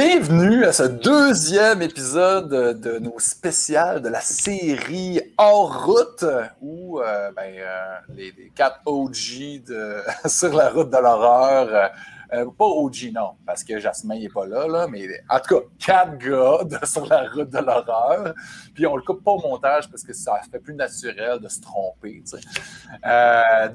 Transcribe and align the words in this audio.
Bienvenue 0.00 0.64
à 0.64 0.72
ce 0.72 0.84
deuxième 0.84 1.82
épisode 1.82 2.80
de 2.80 2.98
nos 3.00 3.18
spéciales 3.18 4.00
de 4.00 4.08
la 4.08 4.20
série 4.20 5.20
Hors 5.36 5.86
route, 5.86 6.24
où 6.60 7.00
euh, 7.00 7.32
ben, 7.32 7.52
euh, 7.58 7.96
les, 8.14 8.52
quatre 8.54 8.80
OG 8.86 9.64
de, 9.66 9.96
sur 10.28 10.54
la 10.54 10.70
route 10.70 10.88
de 10.88 10.98
l'horreur, 10.98 11.90
euh, 12.32 12.44
pas 12.56 12.64
OG 12.64 13.10
non, 13.12 13.32
parce 13.44 13.64
que 13.64 13.80
Jasmin 13.80 14.20
n'est 14.20 14.28
pas 14.28 14.46
là, 14.46 14.68
là, 14.68 14.86
mais 14.86 15.04
en 15.28 15.40
tout 15.40 15.56
cas, 15.56 15.66
quatre 15.84 16.16
gars 16.18 16.60
sur 16.84 17.04
la 17.06 17.28
route 17.30 17.50
de 17.50 17.58
l'horreur. 17.58 18.34
Puis 18.76 18.86
on 18.86 18.94
le 18.94 19.02
coupe 19.02 19.24
pas 19.24 19.32
au 19.32 19.40
montage 19.40 19.90
parce 19.90 20.04
que 20.04 20.12
ça 20.12 20.40
fait 20.48 20.60
plus 20.60 20.74
naturel 20.74 21.40
de 21.40 21.48
se 21.48 21.60
tromper. 21.60 22.22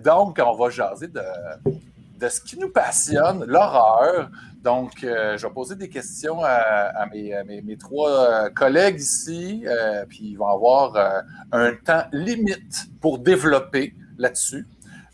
donc, 0.01 0.39
on 0.41 0.55
va 0.55 0.69
jaser 0.69 1.09
de 1.09 1.21
de 2.23 2.29
ce 2.29 2.39
qui 2.39 2.57
nous 2.57 2.69
passionne, 2.69 3.43
l'horreur. 3.45 4.29
Donc, 4.63 5.03
euh, 5.03 5.37
je 5.37 5.45
vais 5.45 5.53
poser 5.53 5.75
des 5.75 5.89
questions 5.89 6.39
à, 6.41 7.05
mes, 7.11 7.77
trois 7.77 8.45
euh, 8.45 8.49
collègues 8.49 9.01
ici, 9.01 9.65
euh, 9.67 10.05
puis 10.07 10.29
ils 10.31 10.35
vont 10.37 10.47
avoir 10.47 11.23
un 11.51 11.73
temps 11.73 12.05
limite 12.13 12.87
pour 13.01 13.19
développer 13.19 13.93
là-dessus. 14.17 14.65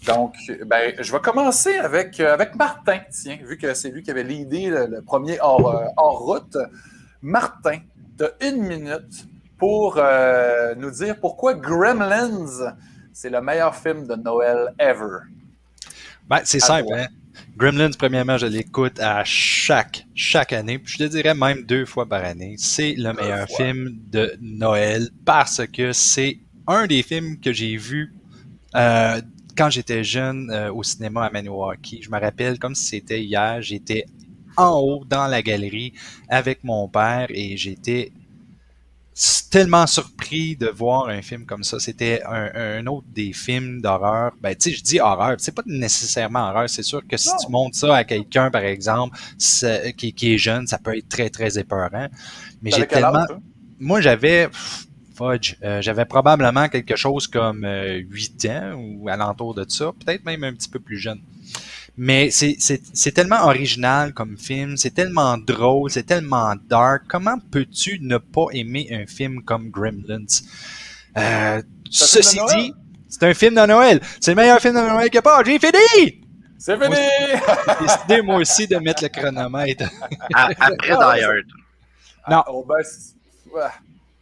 Donc, 0.06 0.36
ben, 0.68 0.94
je 1.00 1.12
vais 1.12 1.20
commencer 1.20 1.78
avec, 1.78 2.20
avec 2.20 2.56
Martin, 2.56 3.00
tiens, 3.10 3.40
vu 3.44 3.58
que 3.58 3.74
c'est 3.74 3.90
lui 3.90 4.04
qui 4.04 4.12
avait 4.12 4.24
l'idée, 4.24 4.70
le, 4.70 5.02
premier 5.02 5.40
hors, 5.42 5.92
hors, 5.98 6.20
route. 6.20 6.58
Martin, 7.24 7.80
tu 8.18 8.24
as 8.24 8.48
une 8.48 8.62
minute 8.62 9.26
pour 9.58 10.00
nous 10.78 10.92
dire 10.92 11.20
pourquoi 11.20 11.56
Gremlins, 11.56 12.76
c'est 13.12 13.32
le 13.32 13.42
meilleur 13.42 13.76
film 13.76 14.06
de 14.08 14.16
Noël 14.16 14.74
ever. 14.80 15.18
Ben, 16.30 16.42
c'est 16.44 16.60
simple. 16.60 16.94
Hein? 16.94 17.08
Gremlins, 17.58 17.90
premièrement, 17.98 18.38
je 18.38 18.46
l'écoute 18.46 19.00
à 19.00 19.24
chaque, 19.26 20.06
chaque 20.14 20.54
année. 20.54 20.80
Je 20.86 20.98
te 20.98 21.04
dirais 21.04 21.34
même 21.34 21.64
deux 21.64 21.86
fois 21.86 22.08
par 22.08 22.24
année. 22.24 22.56
C'est 22.58 22.94
le 22.96 23.14
meilleur 23.14 23.48
film 23.48 23.98
de 24.12 24.38
Noël 24.40 25.10
parce 25.26 25.66
que 25.66 25.92
c'est 25.92 26.40
un 26.68 26.86
des 26.86 27.02
films 27.02 27.40
que 27.40 27.52
j'ai 27.52 27.76
vu 27.78 28.14
euh, 28.76 29.20
quand 29.58 29.72
j'étais 29.72 30.04
jeune 30.04 30.52
euh, 30.52 30.72
au 30.72 30.84
cinéma 30.84 31.26
à 31.26 31.32
Maniwaki. 31.32 32.04
Je 32.04 32.12
me 32.12 32.20
rappelle 32.20 32.60
comme 32.60 32.76
si 32.76 32.86
c'était 32.86 33.24
hier. 33.24 33.62
J'étais 33.62 34.06
en 34.56 34.80
haut 34.80 35.06
dans 35.06 35.26
la 35.26 35.42
galerie 35.42 35.94
avec 36.30 36.64
mon 36.64 36.88
père 36.88 37.28
et 37.30 37.58
j'étais 37.58 38.12
tellement 39.50 39.86
surpris 39.88 40.56
de 40.56 40.68
voir 40.68 41.10
un 41.10 41.22
film 41.22 41.46
comme 41.46 41.64
ça. 41.64 41.80
C'était 41.80 42.22
un, 42.26 42.86
autre 42.88 43.08
des 43.14 43.34
films 43.34 43.82
d'horreur. 43.82 44.32
Ben, 44.42 44.56
tu 44.56 44.70
sais, 44.70 44.78
je 44.78 44.84
dis 44.84 45.00
horreur, 45.00 45.36
c'est 45.40 45.54
pas 45.54 45.64
nécessairement 45.66 46.50
horreur. 46.50 46.70
C'est 46.70 46.84
sûr 46.84 47.06
que 47.06 47.18
si 47.18 47.30
tu 47.44 47.52
montres 47.52 47.76
ça 47.76 47.96
à 47.96 48.04
quelqu'un, 48.04 48.50
par 48.50 48.64
exemple, 48.64 49.18
qui, 49.98 50.14
est 50.22 50.38
jeune, 50.38 50.68
ça 50.68 50.78
peut 50.78 50.98
être 50.98 51.10
très, 51.10 51.30
très 51.30 51.58
épeurant. 51.58 52.08
Mais 52.62 52.72
j'ai 52.72 52.88
tellement... 52.88 53.26
Moi, 53.80 54.02
j'avais... 54.02 54.50
Fudge, 55.16 55.56
euh, 55.64 55.82
j'avais 55.82 56.06
probablement 56.06 56.70
quelque 56.70 56.96
chose 56.96 57.28
comme 57.28 57.66
8 57.66 58.46
euh, 58.46 58.50
ans 58.50 58.76
ou 58.78 59.10
alentour 59.10 59.54
de 59.54 59.66
ça, 59.68 59.92
peut-être 59.92 60.24
même 60.24 60.46
un 60.46 60.54
petit 60.54 60.70
peu 60.70 60.80
plus 60.80 60.98
jeune. 60.98 61.20
Mais 61.98 62.30
c'est 62.32 63.12
tellement 63.14 63.46
original 63.46 64.14
comme 64.14 64.38
film, 64.38 64.78
c'est 64.78 64.94
tellement 64.94 65.38
drôle, 65.38 65.90
c'est 65.90 66.04
tellement 66.06 66.56
dark. 66.68 67.04
Comment 67.08 67.38
peux-tu 67.52 68.00
ne 68.02 68.18
pas 68.18 68.46
aimer 68.54 68.88
un 68.92 69.06
film 69.06 69.44
comme 69.44 69.70
Gremlins? 69.70 70.26
Euh, 71.18 71.62
ceci 71.90 72.40
dit, 72.56 72.74
c'est 73.10 73.24
un 73.24 73.34
film 73.34 73.56
de 73.56 73.66
Noël. 73.66 74.00
C'est 74.22 74.32
le 74.32 74.36
meilleur 74.36 74.60
film 74.60 74.76
de 74.76 74.80
Noël 74.80 75.06
qu'il 75.06 75.16
y 75.16 75.18
a 75.18 75.22
pas. 75.22 75.44
J'ai 75.44 75.60
fini! 75.60 76.22
C'est 76.58 76.82
fini! 76.82 76.96
J'ai 76.96 77.86
décidé, 77.86 78.22
moi 78.22 78.36
aussi, 78.38 78.68
de 78.68 78.78
mettre 78.78 79.04
le 79.04 79.10
chronomètre. 79.10 79.86
Après 80.34 80.76
Die 80.88 80.92
Hard. 80.92 81.46
Non. 82.30 82.44
Ah, 82.46 82.46
oh, 82.50 82.66
ben, 82.68 82.84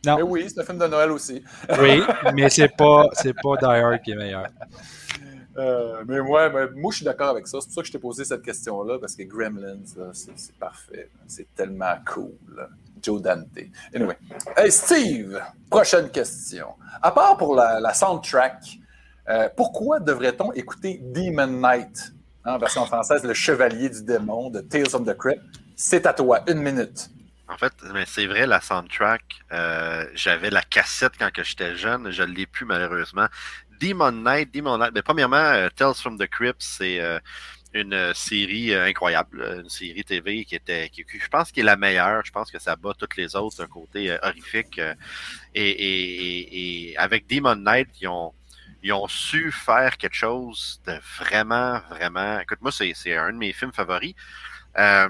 non. 0.06 0.16
Mais 0.18 0.22
oui, 0.22 0.46
c'est 0.48 0.62
un 0.62 0.64
film 0.64 0.78
de 0.78 0.88
Noël 0.88 1.12
aussi. 1.12 1.44
oui, 1.82 2.02
mais 2.34 2.50
c'est 2.50 2.68
pas, 2.78 3.06
pas 3.10 3.58
Die 3.60 3.66
Hard 3.66 4.02
qui 4.02 4.12
est 4.12 4.16
meilleur. 4.16 4.48
Euh, 5.58 6.04
mais 6.08 6.20
ouais, 6.20 6.50
moi, 6.76 6.92
je 6.92 6.98
suis 6.98 7.06
d'accord 7.06 7.30
avec 7.30 7.48
ça. 7.48 7.60
C'est 7.62 7.68
pour 7.68 7.74
ça 7.76 7.82
que 7.82 7.88
je 7.88 7.92
t'ai 7.92 8.00
posé 8.00 8.26
cette 8.26 8.44
question-là, 8.44 9.00
parce 9.00 9.16
que 9.16 9.24
Gremlins, 9.24 9.80
c'est 10.14 10.56
parfait. 10.58 11.10
C'est 11.28 11.54
tellement 11.56 11.96
cool. 12.06 12.70
Joe 13.02 13.22
Dante. 13.22 13.48
Anyway. 13.94 14.18
Hey, 14.56 14.72
Steve, 14.72 15.40
prochaine 15.70 16.10
question. 16.10 16.70
À 17.02 17.12
part 17.12 17.38
pour 17.38 17.56
la, 17.56 17.94
soundtrack, 17.94 18.64
euh, 19.30 19.50
pourquoi 19.56 20.00
devrait-on 20.00 20.54
écouter 20.54 21.00
Demon 21.04 21.48
Knight, 21.48 22.14
hein, 22.46 22.54
en 22.54 22.58
version 22.58 22.86
française, 22.86 23.24
Le 23.24 23.34
Chevalier 23.34 23.90
du 23.90 24.04
Démon 24.04 24.50
de 24.50 24.62
Tales 24.62 24.96
of 24.96 25.06
the 25.06 25.18
Crypt? 25.18 25.42
C'est 25.76 26.06
à 26.06 26.14
toi, 26.14 26.42
une 26.48 26.60
minute. 26.60 27.10
En 27.50 27.58
fait, 27.58 27.72
c'est 28.08 28.28
vrai, 28.28 28.46
la 28.46 28.60
soundtrack, 28.60 29.22
euh, 29.54 30.06
j'avais 30.14 30.50
la 30.50 30.62
cassette 30.64 31.14
quand 31.18 31.30
j'étais 31.34 31.78
jeune, 31.78 32.12
je 32.12 32.24
ne 32.24 32.34
l'ai 32.34 32.46
plus 32.46 32.66
malheureusement. 32.66 33.28
Demon 33.80 34.12
Knight, 34.12 34.54
Demon 34.54 34.78
Knight. 34.78 34.92
Mais 34.94 35.02
premièrement, 35.02 35.38
euh, 35.38 35.70
Tales 35.76 35.96
from 35.96 36.18
the 36.18 36.28
Crypt, 36.28 36.62
c'est 36.62 37.00
euh, 37.00 37.20
une 37.74 37.94
euh, 37.94 38.14
série 38.14 38.74
incroyable, 38.74 39.62
une 39.64 39.70
série 39.70 40.04
TV 40.04 40.46
qui 40.46 40.56
était, 40.56 40.90
qui, 40.90 41.06
je 41.08 41.28
pense, 41.28 41.52
qui 41.52 41.62
est 41.62 41.64
la 41.64 41.78
meilleure. 41.78 42.24
Je 42.26 42.32
pense 42.32 42.52
que 42.52 42.60
ça 42.60 42.76
bat 42.76 42.94
toutes 42.98 43.18
les 43.18 43.36
autres 43.36 43.58
d'un 43.58 43.68
côté 43.68 44.18
horrifique. 44.24 44.80
Et, 45.54 45.70
et, 45.70 46.90
et, 46.92 46.98
avec 46.98 47.28
Demon 47.28 47.56
Knight, 47.56 47.90
ils 48.02 48.08
ont, 48.08 48.34
ils 48.84 48.94
ont 48.94 49.08
su 49.08 49.52
faire 49.52 49.98
quelque 49.98 50.16
chose 50.16 50.82
de 50.86 50.94
vraiment, 51.20 51.80
vraiment. 51.90 52.40
Écoute, 52.40 52.60
moi, 52.62 52.72
c'est 52.72 52.94
un 53.16 53.32
de 53.32 53.38
mes 53.38 53.54
films 53.54 53.74
favoris. 53.74 54.14
Euh, 54.78 55.10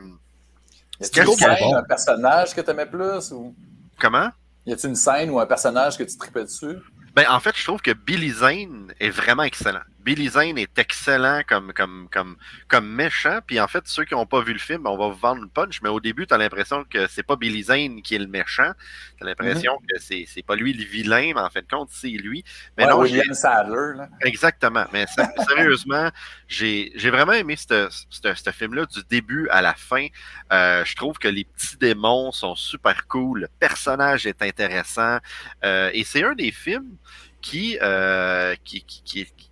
y 1.00 1.20
a 1.20 1.78
un 1.78 1.84
personnage 1.84 2.56
que 2.56 2.62
tu 2.62 2.70
aimais 2.72 2.86
plus 2.86 3.32
ou? 3.32 3.54
Comment? 4.00 4.30
Y 4.66 4.74
a-t-il 4.74 4.90
une 4.90 4.96
scène 4.96 5.30
ou 5.30 5.40
un 5.40 5.46
personnage 5.46 5.98
que 5.98 6.04
tu 6.04 6.18
tripais 6.18 6.44
dessus? 6.44 6.78
Ben, 7.18 7.26
en 7.32 7.40
fait, 7.40 7.58
je 7.58 7.64
trouve 7.64 7.82
que 7.82 7.90
Billy 7.90 8.30
Zane 8.30 8.94
est 9.00 9.10
vraiment 9.10 9.42
excellent. 9.42 9.82
Billy 10.08 10.30
Zane 10.30 10.58
est 10.58 10.80
excellent 10.80 11.42
comme, 11.46 11.74
comme, 11.74 12.08
comme, 12.10 12.38
comme 12.70 12.88
méchant. 12.88 13.40
Puis 13.46 13.60
en 13.60 13.68
fait, 13.68 13.86
ceux 13.90 14.06
qui 14.06 14.14
n'ont 14.14 14.26
pas 14.26 14.40
vu 14.40 14.54
le 14.54 14.60
film, 14.60 14.88
on 14.88 14.96
va 14.96 15.10
vous 15.10 15.20
vendre 15.20 15.42
le 15.42 15.50
punch, 15.50 15.82
mais 15.82 15.90
au 15.90 16.00
début, 16.00 16.26
tu 16.26 16.34
as 16.34 16.38
l'impression 16.38 16.86
que 16.90 17.08
c'est 17.08 17.24
pas 17.24 17.36
Billy 17.36 17.64
Zane 17.64 18.02
qui 18.02 18.16
est 18.16 18.20
le 18.20 18.28
méchant. 18.28 18.72
Tu 19.18 19.26
as 19.26 19.28
l'impression 19.28 19.74
mhm. 19.74 19.86
que 19.86 20.00
c'est, 20.00 20.46
pas 20.46 20.56
lui 20.56 20.72
le 20.72 20.86
vilain, 20.86 21.34
mais 21.36 21.42
en 21.42 21.50
fait, 21.50 21.70
compte, 21.70 21.90
c'est 21.92 22.08
lui. 22.08 22.46
Mais 22.78 22.86
non, 22.86 23.02
William 23.02 23.34
Sadler. 23.34 23.98
Là. 23.98 24.08
Exactement. 24.22 24.86
Mais 24.94 25.08
sérieusement, 25.50 26.10
j'ai, 26.48 26.90
vraiment 27.10 27.34
aimé 27.34 27.58
ce 27.58 28.52
film-là 28.54 28.86
du 28.86 29.02
début 29.10 29.50
à 29.50 29.62
la 29.62 29.74
fin. 29.74 30.08
Euh, 30.54 30.86
je 30.86 30.96
trouve 30.96 31.18
que 31.18 31.28
les 31.28 31.44
petits 31.44 31.76
démons 31.76 32.32
sont 32.32 32.56
super 32.56 33.08
cool. 33.08 33.42
Le 33.42 33.48
personnage 33.60 34.26
est 34.26 34.42
intéressant. 34.42 35.18
Euh, 35.66 35.92
et 35.94 36.06
c'est 36.06 36.24
un 36.24 36.34
des 36.34 36.54
films 36.54 36.96
qui, 37.42 37.78
euh, 37.82 38.56
qui, 38.64 38.84
qui, 38.84 39.02
qui, 39.04 39.47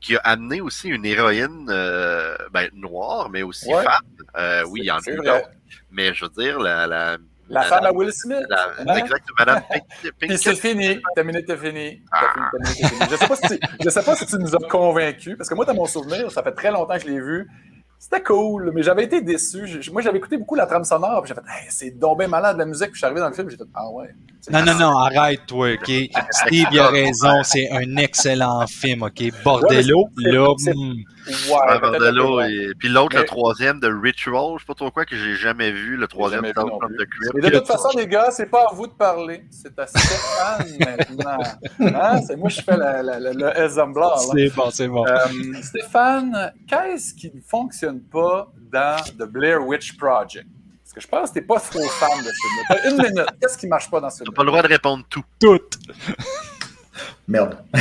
qui 0.00 0.16
a 0.16 0.20
amené 0.24 0.60
aussi 0.60 0.88
une 0.88 1.04
héroïne 1.04 1.66
euh, 1.68 2.36
ben, 2.52 2.68
noire, 2.74 3.28
mais 3.30 3.42
aussi 3.42 3.70
femme. 3.70 4.02
Euh, 4.36 4.64
oui, 4.68 4.80
il 4.82 4.86
y 4.86 4.90
en 4.90 4.98
a 4.98 5.10
eu 5.10 5.16
d'autres. 5.16 5.50
Mais 5.90 6.14
je 6.14 6.24
veux 6.24 6.30
dire, 6.30 6.58
la. 6.58 6.86
La, 6.86 7.18
la 7.48 7.62
femme 7.62 7.84
à 7.84 7.92
Will 7.92 8.12
Smith. 8.12 8.46
La, 8.48 8.68
hein? 8.78 8.96
Exactement, 8.96 9.36
Madame 9.38 9.62
Puis 10.18 10.38
c'est 10.38 10.54
fini. 10.54 11.00
Ta 11.16 11.24
minute 11.24 11.50
est 11.50 11.56
finie. 11.56 12.02
Ah. 12.12 12.32
Je 12.54 13.12
ne 13.12 13.16
sais, 13.16 13.26
pas 13.26 13.36
si 13.36 13.90
sais 13.90 14.02
pas 14.04 14.14
si 14.14 14.26
tu 14.26 14.36
nous 14.36 14.54
as 14.54 14.68
convaincus, 14.68 15.36
parce 15.36 15.48
que 15.48 15.54
moi, 15.54 15.64
dans 15.64 15.74
mon 15.74 15.86
souvenir, 15.86 16.30
ça 16.30 16.44
fait 16.44 16.52
très 16.52 16.70
longtemps 16.70 16.94
que 16.94 17.02
je 17.02 17.08
l'ai 17.08 17.20
vu. 17.20 17.50
C'était 18.02 18.22
cool, 18.22 18.72
mais 18.74 18.82
j'avais 18.82 19.04
été 19.04 19.20
déçu. 19.20 19.78
moi, 19.92 20.00
j'avais 20.00 20.16
écté 20.16 20.38
beaucoup 20.38 20.54
la 20.54 20.64
trame 20.64 20.84
sonore, 20.84 21.22
puis 21.22 21.28
j'ai 21.28 21.34
fait 21.34 21.46
hey, 21.46 21.66
c'est 21.68 22.00
tombé 22.00 22.26
malade 22.26 22.56
la 22.56 22.64
musique, 22.64 22.86
puis 22.86 22.94
je 22.94 22.98
suis 23.00 23.04
arrivé 23.04 23.20
dans 23.20 23.28
le 23.28 23.34
film, 23.34 23.50
j'ai 23.50 23.58
fait 23.58 23.64
Ah 23.74 23.90
ouais. 23.90 24.14
Non, 24.50 24.64
non, 24.64 24.74
non, 24.74 24.96
arrête, 24.96 25.44
toi, 25.46 25.74
OK? 25.74 25.84
Steve, 26.30 26.66
il 26.72 26.78
a 26.78 26.88
raison, 26.88 27.42
c'est 27.42 27.70
un 27.70 27.98
excellent 27.98 28.66
film, 28.66 29.02
OK? 29.02 29.22
Bordello, 29.44 30.08
là. 30.16 30.54
Ouais, 31.26 31.78
Bordello, 31.80 32.40
et 32.40 32.72
puis 32.78 32.88
l'autre, 32.88 33.16
le 33.16 33.24
troisième 33.24 33.80
de 33.80 33.88
Ritual, 33.88 34.54
je 34.56 34.60
sais 34.60 34.66
pas 34.66 34.74
trop 34.74 34.90
quoi, 34.90 35.04
que 35.04 35.16
j'ai 35.16 35.34
jamais 35.34 35.70
vu, 35.70 35.96
le 35.96 36.06
troisième 36.06 36.42
de 36.42 36.52
Crypt. 36.52 37.44
de 37.44 37.58
toute 37.58 37.66
façon, 37.66 37.90
les 37.96 38.06
gars, 38.06 38.30
c'est 38.30 38.46
pas 38.46 38.66
à 38.70 38.74
vous 38.74 38.86
de 38.86 38.92
parler, 38.92 39.44
c'est 39.50 39.78
à 39.78 39.86
Stéphane 39.86 40.66
maintenant. 40.80 41.42
Hein? 41.80 42.20
C'est 42.26 42.36
moi, 42.36 42.48
je 42.48 42.60
fais 42.62 42.76
le 42.76 43.62
exemplaire. 43.62 44.18
C'est 44.18 44.48
bon, 44.54 44.70
c'est 44.70 44.88
bon. 44.88 45.06
Euh, 45.06 45.62
Stéphane, 45.62 46.52
qu'est-ce 46.66 47.14
qui 47.14 47.30
ne 47.34 47.40
fonctionne 47.40 48.00
pas 48.00 48.50
dans 48.72 48.96
The 49.18 49.28
Blair 49.28 49.66
Witch 49.66 49.96
Project? 49.96 50.46
Parce 50.82 50.94
que 50.94 51.00
je 51.00 51.08
pense 51.08 51.28
que 51.28 51.34
tu 51.34 51.40
n'es 51.40 51.46
pas 51.46 51.60
trop 51.60 51.88
fan 51.88 52.18
de 52.18 52.30
ce 52.30 52.82
film. 52.82 52.96
une 52.96 53.02
minute. 53.14 53.28
Qu'est-ce 53.40 53.56
qui 53.56 53.66
ne 53.66 53.70
marche 53.70 53.88
pas 53.88 54.00
dans 54.00 54.10
ce 54.10 54.18
film? 54.18 54.24
Tu 54.26 54.30
n'as 54.32 54.36
pas 54.36 54.42
le 54.42 54.50
droit 54.50 54.62
de 54.62 54.68
répondre 54.68 55.04
tout. 55.08 55.24
Tout. 55.38 55.60
Merde. 57.28 57.58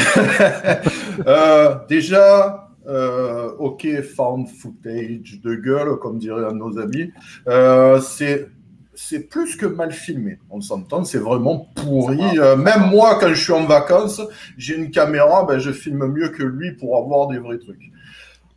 Euh, 1.28 1.76
déjà, 1.90 2.69
euh, 2.90 3.52
OK, 3.60 3.88
found 4.02 4.48
footage 4.48 5.40
de 5.42 5.56
gueule, 5.56 5.98
comme 6.00 6.18
diraient 6.18 6.46
un 6.46 6.54
de 6.54 6.58
nos 6.58 6.78
amis. 6.80 7.12
Euh, 7.48 8.00
c'est 8.02 8.50
c'est 8.96 9.30
plus 9.30 9.56
que 9.56 9.66
mal 9.66 9.94
filmé. 9.94 10.40
On 10.50 10.60
s'entend, 10.60 11.06
c'est 11.06 11.20
vraiment 11.20 11.70
pourri. 11.76 12.22
même 12.58 12.90
moi, 12.92 13.18
quand 13.18 13.30
je 13.30 13.42
suis 13.42 13.54
en 13.54 13.66
vacances, 13.66 14.22
j'ai 14.58 14.76
une 14.76 14.92
caméra, 14.92 15.46
ben, 15.46 15.58
je 15.58 15.72
filme 15.72 16.06
mieux 16.08 16.28
que 16.28 16.44
lui 16.44 16.74
pour 16.74 16.98
avoir 16.98 17.28
des 17.30 17.38
vrais 17.38 17.60
trucs. 17.60 17.92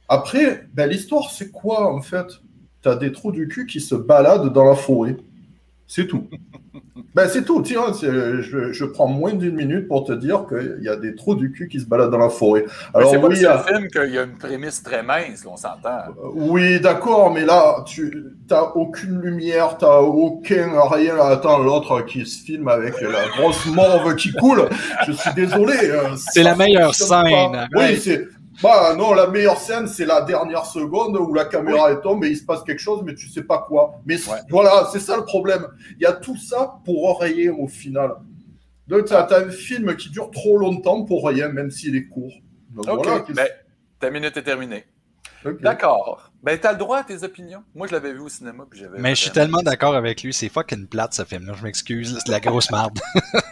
Après, 0.09 0.67
ben, 0.75 0.91
l'histoire, 0.91 1.31
c'est 1.31 1.53
quoi 1.53 1.95
en 1.95 2.03
fait? 2.03 2.27
Tu 2.83 2.89
as 2.89 2.97
des 2.97 3.13
trous 3.13 3.31
du 3.31 3.47
cul 3.47 3.67
qui 3.67 3.81
se 3.81 3.95
baladent 3.95 4.53
dans 4.53 4.65
la 4.65 4.75
forêt. 4.75 5.17
C'est 5.95 6.07
tout. 6.07 6.27
ben, 7.15 7.29
c'est 7.29 7.45
tout. 7.45 7.61
Tiens, 7.61 7.93
je, 7.93 8.73
je, 8.73 8.85
prends 8.87 9.09
moins 9.09 9.35
d'une 9.35 9.55
minute 9.55 9.89
pour 9.89 10.05
te 10.05 10.13
dire 10.13 10.47
qu'il 10.49 10.83
y 10.83 10.89
a 10.89 10.97
des 10.97 11.15
trous 11.15 11.35
du 11.35 11.53
cul 11.53 11.69
qui 11.69 11.81
se 11.81 11.85
baladent 11.85 12.11
dans 12.11 12.17
la 12.17 12.31
forêt. 12.31 12.65
Alors, 12.95 13.11
c'est 13.11 13.21
pas 13.21 13.27
oui, 13.27 13.41
le 13.41 13.77
film 13.77 13.89
qu'il 13.89 14.15
y 14.15 14.19
a 14.19 14.23
une 14.23 14.39
prémisse 14.39 14.83
très 14.83 15.03
mince, 15.03 15.45
on 15.47 15.59
s'entend. 15.59 15.99
Euh, 16.09 16.31
oui, 16.33 16.81
d'accord, 16.81 17.31
mais 17.31 17.45
là, 17.45 17.85
tu 17.85 18.25
n'as 18.51 18.63
aucune 18.75 19.21
lumière, 19.21 19.77
tu 19.77 19.85
n'as 19.85 19.99
aucun 19.99 20.81
rien. 20.89 21.19
Attends, 21.19 21.59
l'autre 21.59 22.01
qui 22.07 22.25
se 22.25 22.43
filme 22.43 22.69
avec 22.69 22.99
la 23.03 23.29
grosse 23.37 23.67
morve 23.67 24.17
qui 24.17 24.33
coule. 24.33 24.71
Je 25.07 25.13
suis 25.13 25.35
désolé. 25.35 25.77
Euh, 25.83 26.17
c'est 26.17 26.43
la 26.43 26.57
meilleure 26.57 26.95
scène. 26.95 27.69
Oui, 27.77 27.99
c'est 27.99 28.29
bah 28.61 28.95
non, 28.97 29.15
la 29.15 29.29
meilleure 29.29 29.59
scène, 29.59 29.87
c'est 29.87 30.05
la 30.05 30.23
dernière 30.23 30.67
seconde 30.67 31.17
où 31.17 31.33
la 31.33 31.45
caméra 31.47 31.91
est 31.93 32.01
tombe 32.01 32.25
et 32.25 32.29
il 32.29 32.37
se 32.37 32.45
passe 32.45 32.63
quelque 32.63 32.81
chose, 32.81 33.03
mais 33.05 33.15
tu 33.15 33.29
sais 33.29 33.45
pas 33.45 33.65
quoi. 33.67 34.01
Mais 34.05 34.17
voilà, 34.51 34.89
c'est 34.93 35.01
ça 35.01 35.17
le 35.17 35.25
problème. 35.25 35.67
Il 35.99 36.03
y 36.03 36.07
a 36.07 36.13
tout 36.13 36.37
ça 36.37 36.81
pour 36.85 37.05
oreiller 37.05 37.49
au 37.49 37.67
final. 37.67 38.13
Donc, 38.89 39.07
tu 39.07 39.15
as, 39.15 39.27
un 39.33 39.51
film 39.51 39.97
qui 39.97 40.11
dure 40.11 40.31
trop 40.31 40.59
longtemps 40.59 41.05
pour 41.05 41.27
rien, 41.27 41.49
même 41.49 41.71
s'il 41.71 41.97
est 41.97 42.09
court. 42.09 42.33
ok, 42.77 43.33
ben, 43.33 43.49
ta 43.99 44.11
minute 44.11 44.37
est 44.37 44.43
terminée. 44.43 44.85
D'accord. 45.61 46.31
Ben, 46.43 46.59
t'as 46.59 46.73
le 46.73 46.79
droit 46.79 46.99
à 46.99 47.05
tes 47.05 47.23
opinions. 47.23 47.63
Moi, 47.75 47.87
je 47.87 47.93
l'avais 47.93 48.13
vu 48.13 48.21
au 48.21 48.29
cinéma. 48.29 48.65
Puis 48.69 48.81
j'avais 48.81 48.99
Mais 48.99 49.15
je 49.15 49.23
suis 49.23 49.31
tellement 49.31 49.63
d'accord 49.63 49.95
avec 49.95 50.23
lui. 50.23 50.33
C'est 50.33 50.49
fucking 50.49 50.87
plate, 50.87 51.15
ce 51.15 51.25
film-là. 51.25 51.55
Je 51.57 51.63
m'excuse. 51.63 52.19
C'est 52.25 52.33
la 52.33 52.41
grosse 52.41 52.71
merde. 52.71 52.99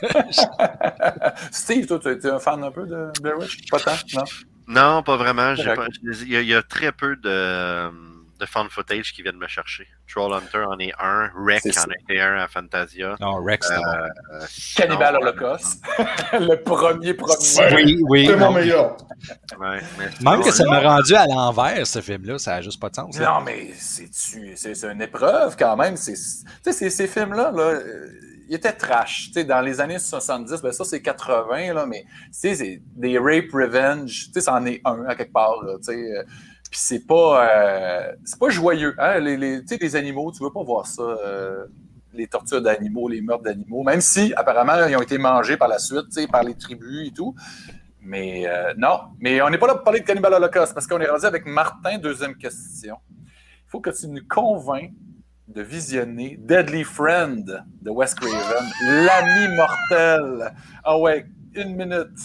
Steve, 1.51 1.87
toi, 1.87 1.99
tu 1.99 2.11
es 2.11 2.27
un 2.27 2.39
fan 2.39 2.63
un 2.63 2.71
peu 2.71 2.87
de 2.87 3.11
Blair 3.21 3.39
Witch? 3.39 3.69
Pas 3.71 3.81
tant, 3.81 3.93
non? 4.15 4.25
Non, 4.71 5.03
pas 5.03 5.17
vraiment. 5.17 5.55
il, 5.55 6.29
y 6.29 6.55
a, 6.55 6.63
très 6.63 6.93
peu 6.93 7.17
de, 7.17 7.91
de 8.39 8.47
fan 8.47 8.69
footage 8.71 9.13
qui 9.13 9.23
viennent 9.23 9.37
me 9.37 9.49
chercher. 9.49 9.89
Troll 10.09 10.33
Hunter 10.33 10.65
en 10.65 10.79
est 10.79 10.93
un, 11.01 11.31
Rex 11.37 11.67
en 11.79 11.91
est 12.09 12.21
un 12.21 12.37
à 12.37 12.47
Fantasia. 12.47 13.17
Non, 13.21 13.43
Rex, 13.45 13.69
euh, 13.69 13.75
euh, 14.33 14.47
Cannibal 14.77 15.17
Holocaust. 15.17 15.83
le 16.33 16.55
premier 16.57 17.15
premier. 17.15 17.75
Oui, 17.75 18.01
oui. 18.09 18.27
C'est 18.29 18.37
mon 18.37 18.53
meilleur. 18.53 18.97
Même 20.21 20.43
que 20.43 20.53
ça 20.53 20.65
m'a 20.67 20.81
rendu 20.81 21.15
à 21.15 21.27
l'envers, 21.27 21.85
ce 21.85 22.01
film-là, 22.01 22.39
ça 22.39 22.53
n'a 22.53 22.63
juste 22.63 22.81
pas 22.81 22.91
de 22.91 22.95
sens. 22.95 23.19
Non, 23.19 23.41
mais 23.45 23.73
c'est 23.75 24.85
une 24.85 25.03
épreuve 25.03 25.57
quand 25.59 25.77
même. 25.77 25.97
Tu 25.97 26.15
sais, 26.15 26.91
ces 26.91 27.07
films-là, 27.09 27.51
là, 27.51 27.81
il 28.51 28.57
était 28.57 28.73
trash. 28.73 29.31
dans 29.47 29.61
les 29.61 29.81
années 29.81 30.01
70, 30.01 30.61
ben 30.61 30.73
ça, 30.73 30.85
c'est 30.85 31.01
80, 31.01 31.73
là, 31.73 31.87
mais 31.87 32.05
c'est 32.33 32.83
des 32.97 33.17
rape 33.17 33.53
revenge. 33.53 34.29
Ça 34.35 34.55
en 34.55 34.67
est 34.67 34.81
un, 34.85 35.05
à 35.07 35.15
quelque 35.15 35.33
part. 35.33 35.63
Là, 35.63 35.75
euh, 35.75 36.25
puis 36.69 36.81
c'est 36.81 37.07
pas, 37.07 37.49
euh, 37.49 38.13
c'est 38.25 38.41
pas 38.41 38.49
joyeux. 38.49 38.97
Hein? 38.99 39.21
Les 39.21 39.95
animaux, 39.95 40.33
tu 40.33 40.43
veux 40.43 40.51
pas 40.53 40.65
voir 40.65 40.85
ça. 40.89 41.01
Euh, 41.01 41.67
les 42.13 42.27
tortures 42.27 42.61
d'animaux, 42.61 43.09
les 43.09 43.21
meurtres 43.21 43.45
d'animaux, 43.45 43.85
même 43.85 44.01
si 44.01 44.35
apparemment 44.35 44.85
ils 44.89 44.97
ont 44.97 45.03
été 45.03 45.17
mangés 45.17 45.57
par 45.57 45.69
la 45.69 45.79
suite, 45.79 46.07
par 46.29 46.43
les 46.43 46.57
tribus 46.57 47.07
et 47.07 47.13
tout. 47.13 47.37
Mais 48.03 48.47
non, 48.77 48.99
mais 49.21 49.41
on 49.43 49.49
n'est 49.49 49.59
pas 49.59 49.69
là 49.69 49.75
pour 49.75 49.85
parler 49.85 50.01
de 50.01 50.05
Cannibal 50.05 50.35
Holocaust 50.35 50.75
parce 50.75 50.89
qu'on 50.89 50.99
est 50.99 51.07
rendu 51.07 51.25
avec 51.25 51.47
Martin, 51.47 51.99
deuxième 51.99 52.35
question. 52.35 52.97
Il 53.09 53.71
faut 53.71 53.81
que 53.81 53.91
tu 53.91 54.09
nous 54.09 54.27
convainques 54.29 54.91
de 55.55 55.63
visionner 55.63 56.39
Deadly 56.41 56.85
Friend 56.85 57.45
de 57.83 57.91
Wes 57.91 58.15
Craven, 58.15 58.71
l'ami 58.83 59.57
mortel. 59.57 60.55
Ah 60.85 60.99
ouais, 60.99 61.27
une 61.55 61.75
minute. 61.77 62.19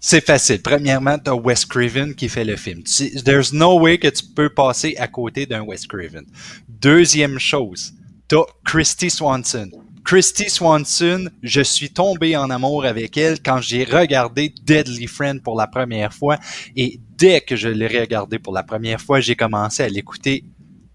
C'est 0.00 0.24
facile. 0.24 0.60
Premièrement, 0.62 1.18
tu 1.18 1.30
as 1.30 1.34
Wes 1.34 1.64
Craven 1.64 2.14
qui 2.14 2.28
fait 2.28 2.44
le 2.44 2.56
film. 2.56 2.82
There's 3.24 3.52
no 3.52 3.78
way 3.78 3.98
que 3.98 4.08
tu 4.08 4.24
peux 4.34 4.48
passer 4.48 4.96
à 4.98 5.06
côté 5.06 5.46
d'un 5.46 5.62
Wes 5.62 5.86
Craven. 5.86 6.24
Deuxième 6.68 7.38
chose, 7.38 7.92
tu 8.28 8.36
as 8.36 8.44
Christy 8.64 9.10
Swanson. 9.10 9.70
Christy 10.04 10.50
Swanson, 10.50 11.30
je 11.44 11.60
suis 11.60 11.90
tombé 11.90 12.36
en 12.36 12.50
amour 12.50 12.84
avec 12.84 13.16
elle 13.16 13.40
quand 13.40 13.60
j'ai 13.60 13.84
regardé 13.84 14.52
Deadly 14.64 15.06
Friend 15.06 15.40
pour 15.40 15.56
la 15.56 15.68
première 15.68 16.12
fois. 16.12 16.38
Et 16.74 16.98
dès 17.16 17.40
que 17.40 17.54
je 17.54 17.68
l'ai 17.68 17.86
regardé 17.86 18.40
pour 18.40 18.52
la 18.52 18.64
première 18.64 19.00
fois, 19.00 19.20
j'ai 19.20 19.36
commencé 19.36 19.84
à 19.84 19.88
l'écouter 19.88 20.44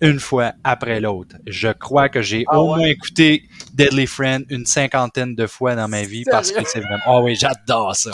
une 0.01 0.19
fois 0.19 0.53
après 0.63 0.99
l'autre. 0.99 1.35
Je 1.45 1.69
crois 1.69 2.09
que 2.09 2.21
j'ai 2.21 2.44
ah 2.47 2.59
au 2.59 2.75
moins 2.75 2.85
écouté 2.85 3.44
Deadly 3.73 4.07
Friend 4.07 4.45
une 4.49 4.65
cinquantaine 4.65 5.35
de 5.35 5.47
fois 5.47 5.75
dans 5.75 5.88
ma 5.88 6.03
vie 6.03 6.23
parce 6.29 6.51
que 6.51 6.67
c'est 6.67 6.79
vraiment. 6.79 7.03
Oh 7.07 7.21
oui, 7.23 7.35
j'adore 7.35 7.95
ça. 7.95 8.11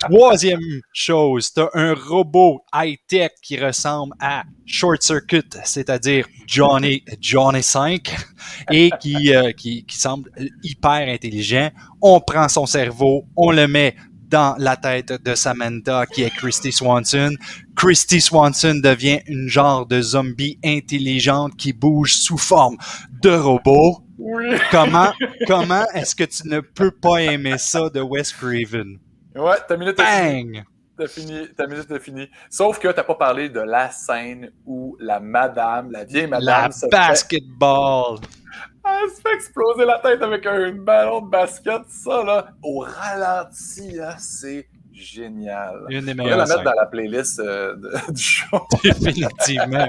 Troisième 0.00 0.60
chose, 0.92 1.52
t'as 1.52 1.68
un 1.74 1.94
robot 1.94 2.62
high-tech 2.74 3.32
qui 3.42 3.58
ressemble 3.58 4.14
à 4.20 4.44
Short 4.66 5.02
Circuit, 5.02 5.48
c'est-à-dire 5.64 6.26
Johnny, 6.46 7.02
Johnny 7.20 7.62
5, 7.62 8.14
et 8.70 8.90
qui, 9.00 9.34
euh, 9.34 9.52
qui, 9.52 9.84
qui 9.86 9.96
semble 9.96 10.30
hyper 10.62 11.08
intelligent. 11.08 11.70
On 12.02 12.20
prend 12.20 12.48
son 12.48 12.66
cerveau, 12.66 13.24
on 13.36 13.50
le 13.50 13.66
met 13.66 13.96
dans 14.32 14.56
la 14.58 14.76
tête 14.76 15.12
de 15.22 15.34
Samantha 15.34 16.06
qui 16.06 16.22
est 16.22 16.30
Christy 16.30 16.72
Swanson. 16.72 17.34
Christy 17.76 18.20
Swanson 18.20 18.80
devient 18.82 19.20
une 19.26 19.48
genre 19.48 19.86
de 19.86 20.00
zombie 20.00 20.58
intelligente 20.64 21.56
qui 21.56 21.72
bouge 21.72 22.14
sous 22.14 22.38
forme 22.38 22.76
de 23.22 23.30
robot. 23.30 23.98
Comment, 24.70 25.12
comment 25.46 25.84
est-ce 25.94 26.14
que 26.14 26.24
tu 26.24 26.48
ne 26.48 26.60
peux 26.60 26.90
pas 26.90 27.22
aimer 27.22 27.58
ça 27.58 27.88
de 27.90 28.00
Wes 28.00 28.32
Craven? 28.32 28.98
Ouais, 29.34 29.56
ta 29.66 29.76
minute 29.76 29.98
est 29.98 30.30
finie. 30.30 30.62
T'as 30.96 31.08
fini, 31.08 31.48
ta 31.56 31.66
minute 31.66 31.90
est 31.90 32.00
finie. 32.00 32.28
Sauf 32.50 32.78
que 32.78 32.88
t'as 32.88 33.02
pas 33.02 33.14
parlé 33.14 33.48
de 33.48 33.60
la 33.60 33.90
scène 33.90 34.50
où 34.66 34.96
la 35.00 35.20
madame, 35.20 35.90
la 35.90 36.04
vieille 36.04 36.26
madame. 36.26 36.70
La 36.82 36.88
basketball. 36.88 38.18
Elle 38.84 39.10
se 39.10 39.20
fait 39.20 39.34
exploser 39.34 39.84
la 39.86 39.98
tête 40.00 40.22
avec 40.22 40.44
un 40.44 40.72
ballon 40.72 41.22
de 41.22 41.30
basket, 41.30 41.82
ça, 41.88 42.22
là, 42.24 42.48
au 42.62 42.80
ralenti, 42.80 43.92
là, 43.92 44.16
c'est 44.18 44.68
génial. 44.92 45.84
Une 45.88 46.04
des 46.04 46.14
meilleures. 46.14 46.38
la 46.38 46.46
mettre 46.46 46.62
dans 46.62 46.72
la 46.72 46.86
playlist 46.86 47.40
euh, 47.40 47.76
du 48.08 48.22
show. 48.22 48.60
Définitivement. 48.82 49.88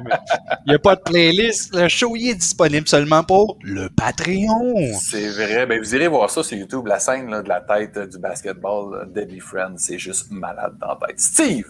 Il 0.65 0.69
n'y 0.69 0.75
a 0.75 0.79
pas 0.79 0.95
de 0.95 1.01
playlist. 1.01 1.75
Le 1.75 1.87
show 1.87 2.15
il 2.15 2.29
est 2.29 2.35
disponible 2.35 2.87
seulement 2.87 3.23
pour 3.23 3.57
le 3.61 3.89
Patreon. 3.89 4.93
C'est 4.99 5.29
vrai. 5.29 5.65
Ben, 5.65 5.79
vous 5.79 5.95
irez 5.95 6.07
voir 6.07 6.29
ça 6.29 6.43
sur 6.43 6.57
YouTube. 6.57 6.87
La 6.87 6.99
scène 6.99 7.29
là, 7.29 7.41
de 7.41 7.49
la 7.49 7.61
tête 7.61 7.97
du 7.97 8.19
basketball 8.19 9.11
Deadly 9.13 9.39
Friend, 9.39 9.77
c'est 9.77 9.99
juste 9.99 10.31
malade 10.31 10.77
dans 10.79 10.97
la 10.99 11.07
tête. 11.07 11.19
Steve! 11.19 11.65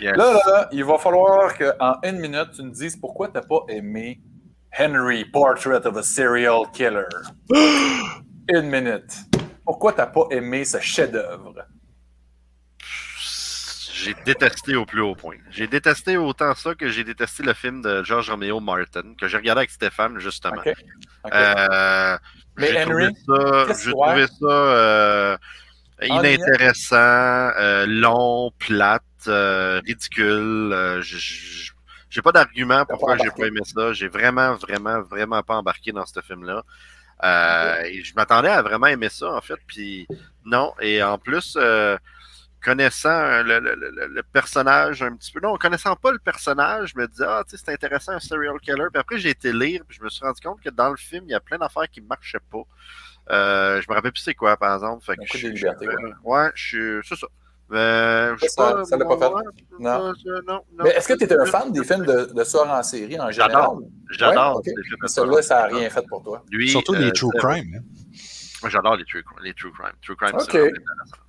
Là, 0.00 0.32
là, 0.32 0.68
il 0.72 0.84
va 0.84 0.98
falloir 0.98 1.56
qu'en 1.56 1.96
une 2.02 2.18
minute, 2.18 2.50
tu 2.56 2.62
nous 2.64 2.70
dises 2.70 2.96
pourquoi 2.96 3.28
tu 3.28 3.34
n'as 3.34 3.42
pas 3.42 3.60
aimé 3.68 4.20
Henry, 4.76 5.24
Portrait 5.26 5.86
of 5.86 5.96
a 5.96 6.02
Serial 6.02 6.64
Killer. 6.72 7.06
Une 8.48 8.70
minute. 8.70 9.12
Pourquoi 9.64 9.92
t'as 9.92 10.06
pas 10.06 10.26
aimé 10.30 10.64
ce 10.64 10.80
chef-d'œuvre? 10.80 11.66
J'ai 14.02 14.14
détesté 14.24 14.74
au 14.74 14.84
plus 14.84 15.00
haut 15.00 15.14
point. 15.14 15.36
J'ai 15.50 15.66
détesté 15.66 16.16
autant 16.16 16.54
ça 16.54 16.74
que 16.74 16.88
j'ai 16.88 17.04
détesté 17.04 17.42
le 17.42 17.52
film 17.52 17.82
de 17.82 18.02
George 18.02 18.30
Romeo 18.30 18.58
Martin, 18.58 19.14
que 19.18 19.28
j'ai 19.28 19.36
regardé 19.36 19.60
avec 19.60 19.70
Stéphane, 19.70 20.18
justement. 20.18 20.62
Euh, 21.32 22.18
Mais 22.58 22.84
Henry, 22.84 23.14
j'ai 23.84 23.92
trouvé 23.92 24.26
ça 24.26 24.50
euh, 24.50 25.36
inintéressant, 26.02 26.96
euh, 26.96 27.86
long, 27.86 28.50
plate, 28.58 29.02
ridicule. 29.86 31.00
J'ai 31.02 32.22
pas 32.22 32.32
d'argument 32.32 32.84
pourquoi 32.84 33.16
j'ai 33.18 33.30
pas 33.30 33.46
aimé 33.46 33.60
ça. 33.64 33.92
J'ai 33.92 34.08
vraiment, 34.08 34.54
vraiment, 34.54 35.00
vraiment 35.02 35.42
pas 35.42 35.54
embarqué 35.54 35.92
dans 35.92 36.06
ce 36.06 36.20
film-là. 36.20 36.64
Et 37.86 38.02
je 38.02 38.14
m'attendais 38.16 38.50
à 38.50 38.62
vraiment 38.62 38.88
aimer 38.88 39.10
ça, 39.10 39.32
en 39.32 39.40
fait. 39.40 39.58
Puis 39.66 40.08
non. 40.44 40.72
Et 40.80 41.02
en 41.02 41.18
plus, 41.18 41.56
connaissant 42.62 43.42
le, 43.42 44.22
personnage 44.32 45.02
un 45.02 45.14
petit 45.16 45.32
peu, 45.32 45.40
non, 45.40 45.56
connaissant 45.56 45.96
pas 45.96 46.12
le 46.12 46.18
personnage, 46.18 46.92
je 46.94 47.00
me 47.00 47.06
disais, 47.06 47.24
ah, 47.26 47.42
tu 47.48 47.56
sais, 47.56 47.62
c'est 47.64 47.72
intéressant, 47.72 48.12
un 48.12 48.20
serial 48.20 48.58
killer. 48.60 48.86
Puis 48.92 49.00
après, 49.00 49.18
j'ai 49.18 49.30
été 49.30 49.52
lire, 49.52 49.82
puis 49.86 49.98
je 49.98 50.04
me 50.04 50.08
suis 50.08 50.24
rendu 50.24 50.40
compte 50.40 50.60
que 50.60 50.70
dans 50.70 50.90
le 50.90 50.96
film, 50.96 51.24
il 51.26 51.32
y 51.32 51.34
a 51.34 51.40
plein 51.40 51.58
d'affaires 51.58 51.88
qui 51.90 52.00
marchaient 52.00 52.38
pas. 52.50 52.62
Euh, 53.30 53.80
je 53.80 53.88
me 53.88 53.94
rappelle 53.94 54.12
plus 54.12 54.22
c'est 54.22 54.34
quoi, 54.34 54.56
par 54.56 54.74
exemple. 54.74 55.04
Fait 55.04 55.16
que 55.16 55.38
je, 55.38 55.48
ouais, 56.24 56.50
je 56.54 56.66
suis. 56.66 57.08
C'est 57.08 57.16
ça. 57.16 57.26
Euh, 57.74 58.36
ça 58.48 58.84
ne 58.96 59.02
l'a 59.02 59.06
pas 59.06 59.16
fait? 59.16 59.32
Non. 59.78 60.12
Mais 60.82 60.90
est-ce 60.90 61.08
que 61.08 61.14
tu 61.14 61.24
étais 61.24 61.38
un 61.38 61.46
fan 61.46 61.72
des 61.72 61.84
films 61.84 62.04
de, 62.04 62.32
de 62.32 62.56
en 62.58 62.82
série 62.82 63.18
en 63.18 63.30
général? 63.30 63.78
J'adore. 64.10 64.62
Celui-là, 65.06 65.42
ça 65.42 65.54
n'a 65.54 65.78
rien 65.78 65.88
fait 65.88 66.06
pour 66.06 66.22
toi. 66.22 66.44
Surtout 66.66 66.94
les 66.94 67.06
euh, 67.08 67.12
true 67.12 67.30
crime. 67.38 67.76
Hein. 67.76 67.82
J'adore 68.68 68.96
les 68.96 69.04
true, 69.04 69.24
les 69.42 69.54
true 69.54 69.72
crime. 69.72 69.92
True 70.02 70.16
crime. 70.16 70.38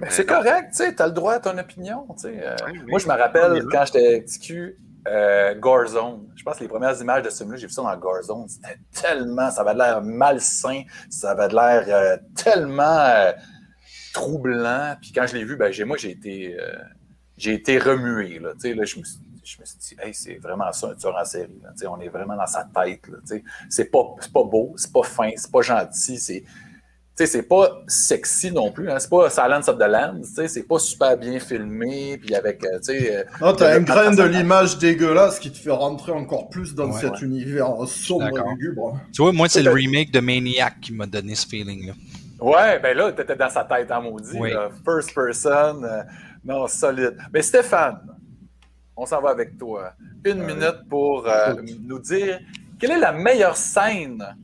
C'est 0.10 0.26
correct, 0.26 0.72
tu 0.72 0.78
sais, 0.78 0.96
tu 0.96 1.02
as 1.02 1.08
le 1.08 1.14
droit 1.14 1.34
à 1.34 1.40
ton 1.40 1.58
opinion. 1.58 2.08
Euh. 2.26 2.56
moi, 2.88 3.00
je 3.00 3.08
me 3.08 3.14
rappelle 3.14 3.64
quand 3.72 3.86
j'étais 3.86 4.22
petit 4.22 4.40
cul, 4.40 4.78
euh, 5.08 5.56
Garzone. 5.60 6.28
Je 6.36 6.44
pense 6.44 6.58
que 6.58 6.64
les 6.64 6.70
premières 6.70 7.00
images 7.02 7.24
de 7.24 7.30
ce 7.30 7.40
film-là, 7.40 7.58
j'ai 7.58 7.68
vu 7.68 7.74
ça 7.74 7.82
dans 7.82 7.98
Garzone. 7.98 8.48
C'était 8.48 8.80
tellement, 8.94 9.52
ça 9.52 9.62
avait 9.62 9.74
l'air 9.74 10.02
malsain, 10.02 10.84
ça 11.10 11.32
avait 11.32 11.50
l'air 11.50 11.86
euh, 11.88 12.18
tellement 12.36 13.34
troublant. 14.14 14.96
Puis 15.02 15.12
quand 15.12 15.28
je 15.28 15.36
l'ai 15.36 15.44
vu, 15.44 15.58
ben, 15.58 15.74
moi, 15.86 15.98
j'ai 15.98 16.12
été, 16.12 16.58
euh, 16.60 16.76
j'ai 17.38 17.54
été 17.54 17.80
remué. 17.80 18.40
Là, 18.40 18.54
là, 18.54 18.86
je, 18.86 19.00
je 19.44 19.60
me 19.60 19.66
suis 19.66 19.78
dit, 19.78 19.96
hey, 20.00 20.14
c'est 20.14 20.36
vraiment 20.36 20.72
ça, 20.72 20.90
un 20.90 20.96
tueur 20.96 21.18
en 21.18 21.26
série. 21.26 21.60
On 21.88 22.00
est 22.00 22.10
vraiment 22.10 22.36
dans 22.38 22.48
sa 22.48 22.64
tête. 22.64 23.02
C'est 23.70 23.92
pas, 23.92 24.04
pas 24.34 24.44
beau, 24.44 24.74
c'est 24.78 24.92
pas 24.92 25.04
fin, 25.04 25.32
c'est 25.36 25.52
pas 25.52 25.62
gentil, 25.62 26.18
c'est 26.18 26.44
sais, 27.16 27.26
c'est 27.28 27.44
pas 27.44 27.84
sexy 27.88 28.52
non 28.52 28.72
plus. 28.72 28.90
Hein? 28.90 28.98
C'est 29.00 29.10
pas 29.10 29.30
Silence 29.30 29.68
of 29.68 29.78
the 29.78 29.88
Lambs. 29.88 30.26
C'est 30.48 30.68
pas 30.68 30.80
super 30.80 31.18
bien 31.18 31.40
filmé. 31.40 32.18
Puis 32.18 32.34
avec, 32.36 32.64
euh, 32.66 32.80
tu 32.80 33.00
sais. 33.00 33.18
Euh, 33.18 33.24
non, 33.42 33.54
t'as 33.54 33.78
une 33.78 33.86
graine 33.86 34.16
de 34.16 34.24
l'image 34.24 34.78
dégueulasse 34.78 35.40
qui 35.40 35.52
te 35.52 35.58
fait 35.58 35.72
rentrer 35.72 36.12
encore 36.12 36.50
plus 36.50 36.74
dans 36.74 36.92
cet 36.92 37.22
univers 37.22 37.68
sombre 37.88 38.38
et 38.38 38.50
lugubre. 38.50 39.00
Tu 39.14 39.22
vois, 39.22 39.32
moi, 39.32 39.48
c'est 39.48 39.64
le 39.64 39.72
remake 39.72 40.12
de 40.12 40.20
Maniac 40.20 40.80
qui 40.82 40.94
m'a 40.94 41.06
donné 41.06 41.36
ce 41.36 41.48
feeling-là. 41.48 41.94
Ouais, 42.40 42.80
ben 42.80 42.98
là, 42.98 43.12
t'étais 43.12 43.36
dans 43.36 43.50
sa 43.50 43.64
tête 43.64 43.92
en 43.92 44.02
maudit. 44.02 44.38
First 44.84 45.14
person. 45.14 45.84
Euh, 45.84 46.04
non, 46.44 46.68
solide. 46.68 47.16
Mais 47.32 47.42
Stéphane, 47.42 48.00
on 48.98 49.06
s'en 49.06 49.22
va 49.22 49.30
avec 49.30 49.58
toi. 49.58 49.94
Une 50.26 50.44
minute 50.44 50.88
pour 50.90 51.28
nous 51.82 52.00
dire 52.00 52.40
quelle 52.80 52.92
est 52.92 53.00
la 53.00 53.14
meilleure 53.14 53.56
scène 53.56 54.36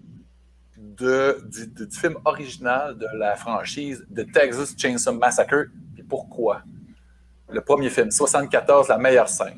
du, 1.00 1.88
film 1.92 2.16
original 2.26 2.98
de 2.98 3.08
la 3.18 3.36
franchise 3.36 4.06
de 4.10 4.24
Texas 4.24 4.76
Chainsaw 4.78 5.14
Massacre. 5.14 5.68
Et 5.98 6.04
pourquoi? 6.04 6.62
Le 7.50 7.62
premier 7.62 7.90
film, 7.90 8.12
74, 8.12 8.90
la 8.90 8.98
meilleure 8.98 9.30
scène. 9.30 9.58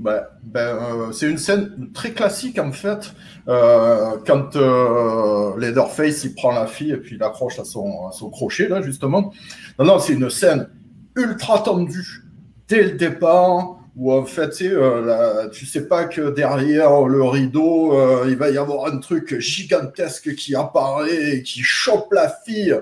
Ben, 0.00 0.22
ben 0.44 0.60
euh, 0.60 1.12
c'est 1.12 1.28
une 1.28 1.38
scène 1.38 1.90
très 1.92 2.12
classique 2.12 2.58
en 2.60 2.70
fait. 2.70 3.12
Euh, 3.48 4.16
quand 4.24 4.54
euh, 4.54 5.58
Leatherface 5.58 6.22
il 6.22 6.34
prend 6.36 6.52
la 6.52 6.68
fille 6.68 6.92
et 6.92 6.98
puis 6.98 7.16
il 7.16 7.22
à 7.22 7.32
son, 7.64 8.06
à 8.06 8.12
son 8.12 8.30
crochet 8.30 8.68
là 8.68 8.80
justement. 8.80 9.32
Non 9.78 9.84
non, 9.84 9.98
c'est 9.98 10.12
une 10.12 10.30
scène 10.30 10.68
ultra 11.16 11.58
tendue 11.58 12.22
dès 12.68 12.84
le 12.84 12.92
départ 12.92 13.77
où 13.98 14.12
en 14.12 14.24
fait, 14.24 14.50
tu 14.50 14.68
sais, 14.68 14.70
euh, 14.72 15.48
tu 15.48 15.66
sais 15.66 15.88
pas 15.88 16.04
que 16.04 16.30
derrière 16.30 17.02
le 17.02 17.24
rideau, 17.24 17.98
euh, 17.98 18.26
il 18.28 18.36
va 18.36 18.48
y 18.48 18.56
avoir 18.56 18.86
un 18.86 18.98
truc 18.98 19.40
gigantesque 19.40 20.36
qui 20.36 20.54
apparaît, 20.54 21.42
qui 21.42 21.62
chope 21.62 22.12
la 22.12 22.32
fille, 22.46 22.78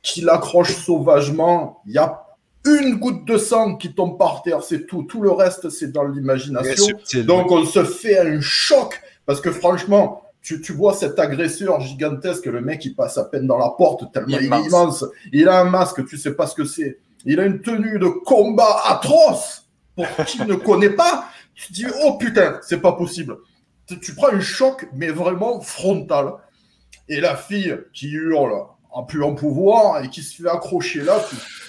qui 0.00 0.22
l'accroche 0.22 0.74
sauvagement. 0.74 1.82
Il 1.86 1.92
y 1.92 1.98
a 1.98 2.24
une 2.64 2.94
goutte 2.94 3.26
de 3.26 3.36
sang 3.36 3.76
qui 3.76 3.92
tombe 3.92 4.16
par 4.18 4.42
terre, 4.42 4.62
c'est 4.62 4.86
tout. 4.86 5.02
Tout 5.02 5.20
le 5.20 5.30
reste, 5.30 5.68
c'est 5.68 5.92
dans 5.92 6.04
l'imagination. 6.04 6.96
Donc, 7.26 7.50
on 7.50 7.66
se 7.66 7.84
fait 7.84 8.18
un 8.18 8.40
choc 8.40 8.98
parce 9.26 9.42
que 9.42 9.52
franchement, 9.52 10.22
tu, 10.40 10.62
tu, 10.62 10.72
vois 10.72 10.94
cet 10.94 11.18
agresseur 11.18 11.78
gigantesque, 11.80 12.46
le 12.46 12.62
mec, 12.62 12.82
il 12.86 12.94
passe 12.94 13.18
à 13.18 13.24
peine 13.24 13.46
dans 13.46 13.58
la 13.58 13.68
porte 13.76 14.10
tellement 14.14 14.38
il 14.40 14.50
est 14.50 14.66
immense. 14.66 15.04
Il 15.30 15.46
a 15.46 15.60
un 15.60 15.64
masque, 15.64 16.06
tu 16.06 16.16
sais 16.16 16.32
pas 16.32 16.46
ce 16.46 16.54
que 16.54 16.64
c'est. 16.64 17.00
Il 17.26 17.38
a 17.38 17.44
une 17.44 17.60
tenue 17.60 17.98
de 17.98 18.06
combat 18.06 18.80
atroce 18.86 19.67
pour 20.06 20.24
qui 20.24 20.42
ne 20.44 20.54
connaît 20.54 20.90
pas, 20.90 21.28
tu 21.54 21.72
dis 21.72 21.86
oh 22.04 22.16
putain, 22.18 22.60
c'est 22.62 22.80
pas 22.80 22.92
possible. 22.92 23.38
Tu, 23.86 24.14
prends 24.14 24.28
un 24.28 24.40
choc, 24.40 24.86
mais 24.94 25.08
vraiment 25.08 25.60
frontal. 25.60 26.34
Et 27.08 27.20
la 27.20 27.36
fille 27.36 27.76
qui 27.94 28.10
hurle 28.10 28.52
en 28.90 29.02
plus 29.02 29.22
en 29.22 29.34
pouvoir 29.34 30.04
et 30.04 30.10
qui 30.10 30.22
se 30.22 30.42
fait 30.42 30.48
accrocher 30.48 31.02
là, 31.02 31.20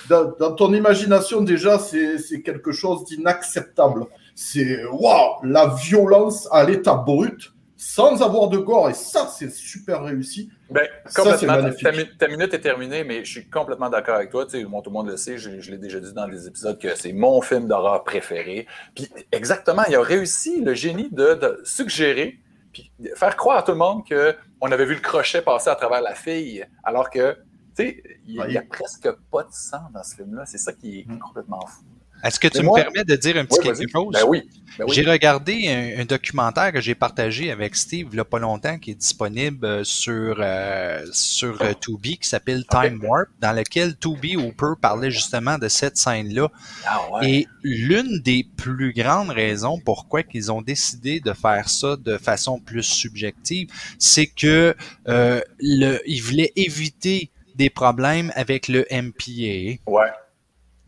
dans, 0.10 0.34
dans, 0.38 0.54
ton 0.54 0.74
imagination 0.74 1.42
déjà, 1.42 1.80
c'est 1.80 2.42
quelque 2.42 2.72
chose 2.72 3.06
d'inacceptable. 3.06 4.06
C'est 4.36 4.84
waouh, 4.86 5.44
la 5.44 5.68
violence 5.68 6.48
à 6.52 6.64
l'état 6.66 6.96
brut 6.96 7.54
sans 7.80 8.22
avoir 8.22 8.50
de 8.50 8.58
gore. 8.58 8.90
Et 8.90 8.94
ça, 8.94 9.26
c'est 9.28 9.50
super 9.50 10.04
réussi. 10.04 10.52
Ben, 10.70 10.86
complètement. 11.16 11.72
Ta, 12.20 12.28
minute 12.28 12.54
est 12.54 12.60
terminée, 12.60 13.06
mais 13.06 13.24
je 13.24 13.32
suis 13.32 13.50
complètement 13.50 13.90
d'accord 13.90 14.16
avec 14.16 14.32
toi. 14.32 14.46
Tu 14.46 14.52
sais, 14.52 14.64
tout 14.64 14.70
le 14.86 14.92
monde 14.92 15.08
le 15.08 15.16
sait, 15.16 15.38
je, 15.38 15.50
l'ai 15.72 15.78
déjà 15.78 16.02
dit 16.02 16.12
dans 16.14 16.28
des 16.28 16.46
épisodes 16.46 16.78
que 16.78 16.94
c'est 16.96 17.14
mon 17.14 17.42
film 17.42 17.70
d'horreur 17.70 18.04
préféré. 18.04 18.68
Puis 18.94 19.08
exactement, 19.32 19.84
il 19.88 19.96
a 19.96 20.02
réussi 20.02 20.62
le 20.62 20.74
génie 20.74 21.10
de, 21.10 21.62
suggérer, 21.64 22.40
puis 22.74 22.92
faire 23.16 23.38
croire 23.38 23.60
à 23.60 23.64
tout 23.64 23.72
le 23.72 23.78
monde 23.78 24.04
qu'on 24.06 24.72
avait 24.72 24.86
vu 24.86 24.96
le 24.96 25.02
crochet 25.02 25.42
passer 25.42 25.70
à 25.70 25.76
travers 25.76 26.02
la 26.02 26.16
fille, 26.16 26.68
alors 26.84 27.10
que, 27.10 27.38
tu 27.78 27.86
sais, 27.86 28.04
il 28.28 28.44
n'y 28.44 28.58
a, 28.58 28.62
presque 28.62 29.10
pas 29.32 29.44
de 29.44 29.54
sang 29.54 29.84
dans 29.94 30.04
ce 30.04 30.16
film-là. 30.16 30.46
C'est 30.46 30.58
ça 30.58 30.74
qui 30.74 31.00
est 31.00 31.08
mm. 31.08 31.20
complètement 31.20 31.66
fou. 31.66 31.86
Est-ce 32.24 32.40
que 32.40 32.48
tu 32.48 32.62
me 32.62 32.74
permets 32.74 33.04
de 33.04 33.16
dire 33.16 33.38
un 33.38 33.46
petit 33.46 33.60
quelque 33.60 33.90
chose? 33.92 34.14
Ben 34.14 34.24
oui. 34.28 34.50
Ben 34.78 34.86
j'ai 34.92 35.04
regardé 35.04 35.96
un, 35.98 36.06
documentaire 36.06 36.72
que 36.72 36.80
j'ai 36.80 36.96
partagé 36.96 37.52
avec 37.52 37.76
Steve 37.76 38.08
il 38.12 38.16
n'y 38.16 38.20
a 38.20 38.26
pas 38.26 38.40
longtemps 38.40 38.78
qui 38.80 38.92
est 38.92 38.96
disponible 38.96 39.66
euh, 39.66 39.84
sur, 39.84 40.38
euh, 40.40 41.06
sur 41.12 41.62
euh, 41.62 41.74
Tubi 41.74 42.18
qui 42.18 42.28
s'appelle 42.28 42.64
Time 42.66 43.04
Warp, 43.04 43.28
dans 43.42 43.52
lequel 43.52 43.98
Tubi 43.98 44.38
Hooper 44.38 44.74
parlait 44.80 45.12
justement 45.12 45.58
de 45.58 45.68
cette 45.68 45.98
scène-là. 45.98 46.50
Ah 46.86 47.00
Et 47.24 47.48
l'une 47.64 48.20
des 48.20 48.48
plus 48.56 48.94
grandes 48.94 49.32
raisons 49.32 49.80
pourquoi 49.84 50.22
ils 50.34 50.52
ont 50.52 50.62
décidé 50.62 51.20
de 51.20 51.34
faire 51.34 51.70
ça 51.70 51.96
de 51.98 52.18
façon 52.18 52.60
plus 52.60 52.84
subjective, 52.84 53.70
c'est 53.98 54.28
que 54.28 54.76
euh, 55.08 55.42
le, 55.60 56.00
ils 56.06 56.22
voulaient 56.22 56.54
éviter 56.56 57.32
des 57.56 57.70
problèmes 57.70 58.32
avec 58.36 58.68
le 58.68 58.86
MPA. 58.92 59.82
Ouais. 59.86 60.12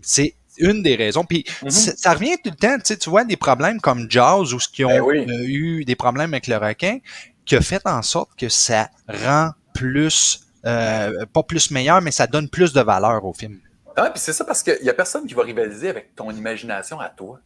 C'est 0.02 0.36
une 0.58 0.84
des 0.84 0.96
raisons. 0.96 1.24
Puis 1.24 1.46
mhm. 1.64 1.70
ça 1.70 2.14
revient 2.14 2.38
tout 2.44 2.52
le 2.52 2.56
temps, 2.56 2.76
tu 2.78 2.86
sais, 2.86 2.98
tu 2.98 3.10
vois 3.10 3.24
des 3.24 3.38
problèmes 3.38 3.80
comme 3.80 4.10
Jaws 4.10 4.54
ou 4.54 4.60
ce 4.60 4.70
qui 4.70 4.84
ben 4.84 5.02
ont 5.02 5.10
euh, 5.10 5.44
eu 5.46 5.86
des 5.86 5.96
problèmes 5.96 6.34
avec 6.34 6.48
le 6.48 6.58
requin, 6.58 7.00
qui 7.46 7.56
a 7.56 7.62
fait 7.62 7.82
en 7.86 8.02
sorte 8.02 8.32
que 8.38 8.50
ça 8.50 8.90
rend 9.08 9.52
plus, 9.74 10.42
euh, 10.66 11.26
pas 11.34 11.44
plus 11.44 11.72
meilleur, 11.72 12.02
mais 12.02 12.12
ça 12.12 12.28
donne 12.28 12.50
plus 12.50 12.74
de 12.74 12.82
valeur 12.82 13.26
au 13.26 13.34
film. 13.34 13.60
Ah, 13.96 14.10
puis 14.10 14.20
c'est 14.20 14.34
ça 14.34 14.46
parce 14.46 14.64
qu'il 14.64 14.80
y 14.82 14.90
a 14.90 14.94
personne 14.94 15.26
qui 15.26 15.34
va 15.34 15.44
rivaliser 15.44 15.90
avec 15.90 16.16
ton 16.16 16.32
imagination 16.32 17.00
à 17.00 17.10
toi. 17.10 17.40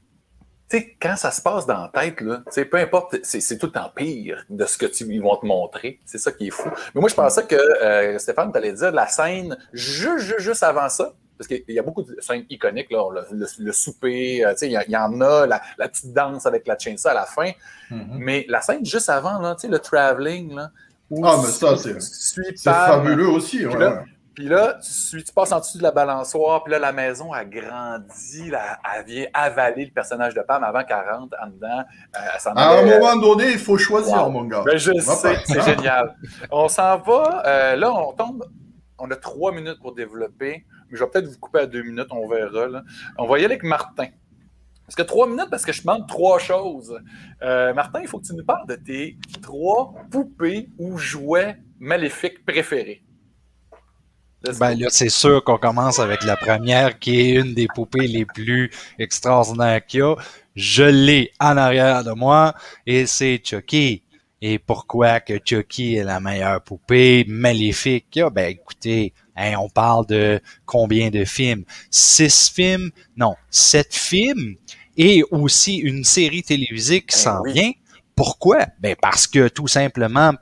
Tu 0.69 0.77
sais, 0.77 0.97
quand 0.99 1.15
ça 1.15 1.29
se 1.29 1.41
passe 1.41 1.67
dans 1.67 1.83
la 1.83 1.91
tête, 1.93 2.21
là, 2.21 2.43
peu 2.71 2.77
importe, 2.77 3.17
c'est 3.23 3.57
tout 3.57 3.67
le 3.67 3.71
temps 3.71 3.91
pire 3.95 4.43
de 4.49 4.65
ce 4.65 4.77
que 4.77 4.87
tu, 4.87 5.03
ils 5.05 5.21
vont 5.21 5.37
te 5.37 5.45
montrer. 5.45 5.99
C'est 6.05 6.17
ça 6.17 6.31
qui 6.31 6.47
est 6.47 6.51
fou. 6.51 6.69
Mais 6.93 7.01
moi, 7.01 7.09
je 7.09 7.13
pensais 7.13 7.45
que 7.45 7.55
euh, 7.55 8.17
Stéphane, 8.17 8.51
tu 8.51 8.57
allais 8.57 8.73
dire 8.73 8.91
la 8.91 9.07
scène 9.07 9.55
juste, 9.73 10.25
juste, 10.25 10.39
juste 10.39 10.63
avant 10.63 10.89
ça, 10.89 11.13
parce 11.37 11.47
qu'il 11.47 11.63
y 11.67 11.79
a 11.79 11.83
beaucoup 11.83 12.03
de 12.03 12.15
scènes 12.19 12.45
iconiques, 12.49 12.91
là, 12.91 13.03
le, 13.31 13.71
souper, 13.71 14.45
euh, 14.45 14.53
il 14.61 14.69
y, 14.69 14.91
y, 14.91 14.97
en 14.97 15.21
a, 15.21 15.45
la, 15.45 15.87
petite 15.87 16.13
danse 16.13 16.45
avec 16.45 16.67
la 16.67 16.77
chainsaw 16.77 17.09
à 17.09 17.13
la 17.13 17.25
fin, 17.25 17.51
mm-hmm. 17.91 18.17
mais 18.17 18.45
la 18.49 18.61
scène 18.61 18.85
juste 18.85 19.09
avant, 19.09 19.39
là, 19.39 19.55
le 19.63 19.79
traveling, 19.79 20.55
là, 20.55 20.71
ah, 21.23 21.37
mais 21.41 21.49
ça, 21.49 21.75
c'est 21.77 22.57
fabuleux 22.63 23.29
aussi. 23.29 23.59
Puis, 23.59 23.77
là, 23.77 24.03
puis 24.33 24.49
là, 24.49 24.79
tu, 25.09 25.23
tu, 25.23 25.33
passes 25.33 25.51
en 25.51 25.59
dessous 25.59 25.77
de 25.77 25.83
la 25.83 25.91
balançoire, 25.91 26.63
puis 26.63 26.71
là, 26.71 26.79
la 26.79 26.91
maison 26.91 27.31
a 27.31 27.45
grandi, 27.45 28.51
elle 28.51 29.05
vient 29.05 29.25
avaler 29.33 29.85
le 29.85 29.91
personnage 29.91 30.33
de 30.33 30.41
Pam 30.41 30.63
avant 30.63 30.83
qu'elle 30.83 31.07
rentre 31.09 31.37
en 31.41 31.47
dedans. 31.47 31.83
Euh, 32.15 32.51
à 32.55 32.79
un 32.79 32.85
moment 32.85 33.15
donné, 33.15 33.51
il 33.51 33.59
faut 33.59 33.77
choisir, 33.77 34.29
mon 34.29 34.43
gars. 34.45 34.63
Ben, 34.65 34.77
je 34.77 34.93
sais, 34.93 35.37
c'est 35.45 35.61
génial. 35.61 36.15
On 36.51 36.67
s'en 36.67 36.97
va, 36.97 37.43
euh, 37.45 37.75
là, 37.75 37.93
on 37.93 38.13
tombe, 38.13 38.43
on 38.97 39.09
a 39.11 39.15
trois 39.15 39.51
minutes 39.51 39.79
pour 39.79 39.93
développer 39.93 40.65
je 40.91 41.03
vais 41.03 41.09
peut-être 41.09 41.27
vous 41.27 41.39
couper 41.39 41.59
à 41.59 41.65
deux 41.65 41.83
minutes, 41.83 42.07
on 42.11 42.27
verra. 42.27 42.81
On 43.17 43.27
va 43.27 43.37
y 43.37 43.45
aller 43.45 43.53
avec 43.53 43.63
Martin. 43.63 44.07
Parce 44.85 44.95
que 44.95 45.01
trois 45.01 45.27
minutes, 45.27 45.49
parce 45.49 45.65
que 45.65 45.71
je 45.71 45.81
demande 45.81 46.07
trois 46.07 46.37
choses. 46.37 46.99
Euh, 47.41 47.73
Martin, 47.73 48.01
il 48.01 48.07
faut 48.07 48.19
que 48.19 48.27
tu 48.27 48.35
nous 48.35 48.45
parles 48.45 48.67
de 48.67 48.75
tes 48.75 49.17
trois 49.41 49.95
poupées 50.11 50.69
ou 50.77 50.97
jouets 50.97 51.57
maléfiques 51.79 52.45
préférés. 52.45 53.01
Ben 54.59 54.75
là, 54.75 54.87
c'est 54.91 55.09
sûr 55.09 55.43
qu'on 55.43 55.57
commence 55.57 55.97
avec 55.97 56.23
la 56.23 56.37
première, 56.37 56.99
qui 56.99 57.19
est 57.19 57.29
une 57.31 57.55
des 57.55 57.67
poupées 57.67 58.07
les 58.07 58.25
plus 58.25 58.69
extraordinaires 58.99 59.83
qu'il 59.83 60.01
y 60.01 60.03
a. 60.03 60.15
Je 60.55 60.83
l'ai 60.83 61.31
en 61.39 61.57
arrière 61.57 62.03
de 62.03 62.11
moi, 62.11 62.53
et 62.85 63.07
c'est 63.07 63.41
Chucky. 63.43 64.03
Et 64.41 64.59
pourquoi 64.59 65.19
que 65.19 65.39
Chucky 65.43 65.95
est 65.95 66.03
la 66.03 66.19
meilleure 66.19 66.61
poupée 66.61 67.25
maléfique 67.27 68.05
qu'il 68.11 68.19
y 68.19 68.23
a? 68.23 68.29
Ben 68.29 68.51
écoutez, 68.51 69.13
On 69.37 69.69
parle 69.69 70.05
de 70.07 70.39
combien 70.65 71.09
de 71.09 71.25
films? 71.25 71.63
Six 71.89 72.49
films? 72.49 72.91
Non, 73.17 73.35
sept 73.49 73.93
films 73.93 74.55
et 74.97 75.23
aussi 75.31 75.77
une 75.77 76.03
série 76.03 76.43
télévisée 76.43 77.01
qui 77.01 77.15
ben 77.15 77.21
s'en 77.21 77.43
vient. 77.43 77.71
Pourquoi? 78.15 78.67
Ben 78.79 78.95
parce 79.01 79.27
que 79.27 79.47
tout 79.47 79.67
simplement 79.67 80.33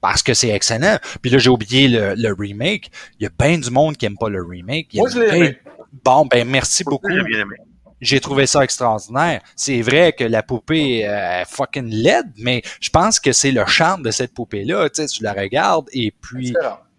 parce 0.00 0.22
que 0.22 0.34
c'est 0.34 0.48
excellent. 0.48 0.98
Puis 1.22 1.30
là, 1.30 1.38
j'ai 1.38 1.48
oublié 1.48 1.88
le, 1.88 2.34
remake. 2.36 2.90
Il 3.18 3.24
y 3.24 3.26
a 3.26 3.30
bien 3.38 3.58
du 3.58 3.70
monde 3.70 3.96
qui 3.96 4.04
aime 4.04 4.18
pas 4.18 4.28
le 4.28 4.42
remake. 4.42 4.88
Moi, 4.94 5.08
je 5.08 5.18
l'ai 5.18 5.58
Bon, 6.04 6.26
ben 6.26 6.48
merci 6.48 6.84
beaucoup. 6.84 7.08
J'ai 8.00 8.18
trouvé 8.18 8.46
ça 8.46 8.64
extraordinaire. 8.64 9.42
C'est 9.54 9.80
vrai 9.80 10.12
que 10.12 10.24
la 10.24 10.42
poupée 10.42 11.02
est 11.02 11.44
fucking 11.46 11.88
laide, 11.88 12.32
mais 12.36 12.62
je 12.80 12.90
pense 12.90 13.20
que 13.20 13.30
c'est 13.30 13.52
le 13.52 13.64
charme 13.66 14.02
de 14.02 14.10
cette 14.10 14.34
poupée-là. 14.34 14.88
Tu 14.90 15.02
sais, 15.02 15.06
tu 15.06 15.22
la 15.22 15.32
regardes 15.32 15.88
et 15.92 16.10
puis 16.10 16.52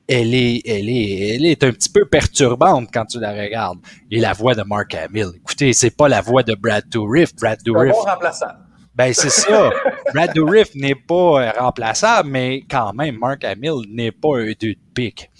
elle 0.07 0.33
est, 0.33 0.61
elle 0.65 0.89
est, 0.89 1.35
elle 1.35 1.45
est 1.45 1.63
un 1.63 1.71
petit 1.71 1.89
peu 1.89 2.05
perturbante 2.05 2.89
quand 2.93 3.05
tu 3.05 3.19
la 3.19 3.31
regardes. 3.31 3.79
Et 4.11 4.19
la 4.19 4.33
voix 4.33 4.53
de 4.53 4.63
Mark 4.63 4.93
Hamill. 4.95 5.31
Écoutez, 5.35 5.73
c'est 5.73 5.95
pas 5.95 6.07
la 6.07 6.21
voix 6.21 6.43
de 6.43 6.55
Brad 6.55 6.87
Dourif. 6.89 7.35
Brad 7.35 7.59
Dourif. 7.63 7.91
Bon 7.91 8.01
remplaçant. 8.01 8.47
Ben, 8.95 9.11
c'est 9.11 9.31
ça. 9.31 9.71
Brad 10.13 10.33
Dourif 10.35 10.75
n'est 10.75 10.95
pas 10.95 11.41
euh, 11.41 11.51
remplaçable, 11.57 12.29
mais 12.29 12.63
quand 12.69 12.93
même, 12.93 13.17
Mark 13.17 13.43
Hamill 13.43 13.81
n'est 13.89 14.11
pas 14.11 14.37
un 14.37 14.53
deux 14.59 14.73
de 14.73 14.77
pique. 14.93 15.31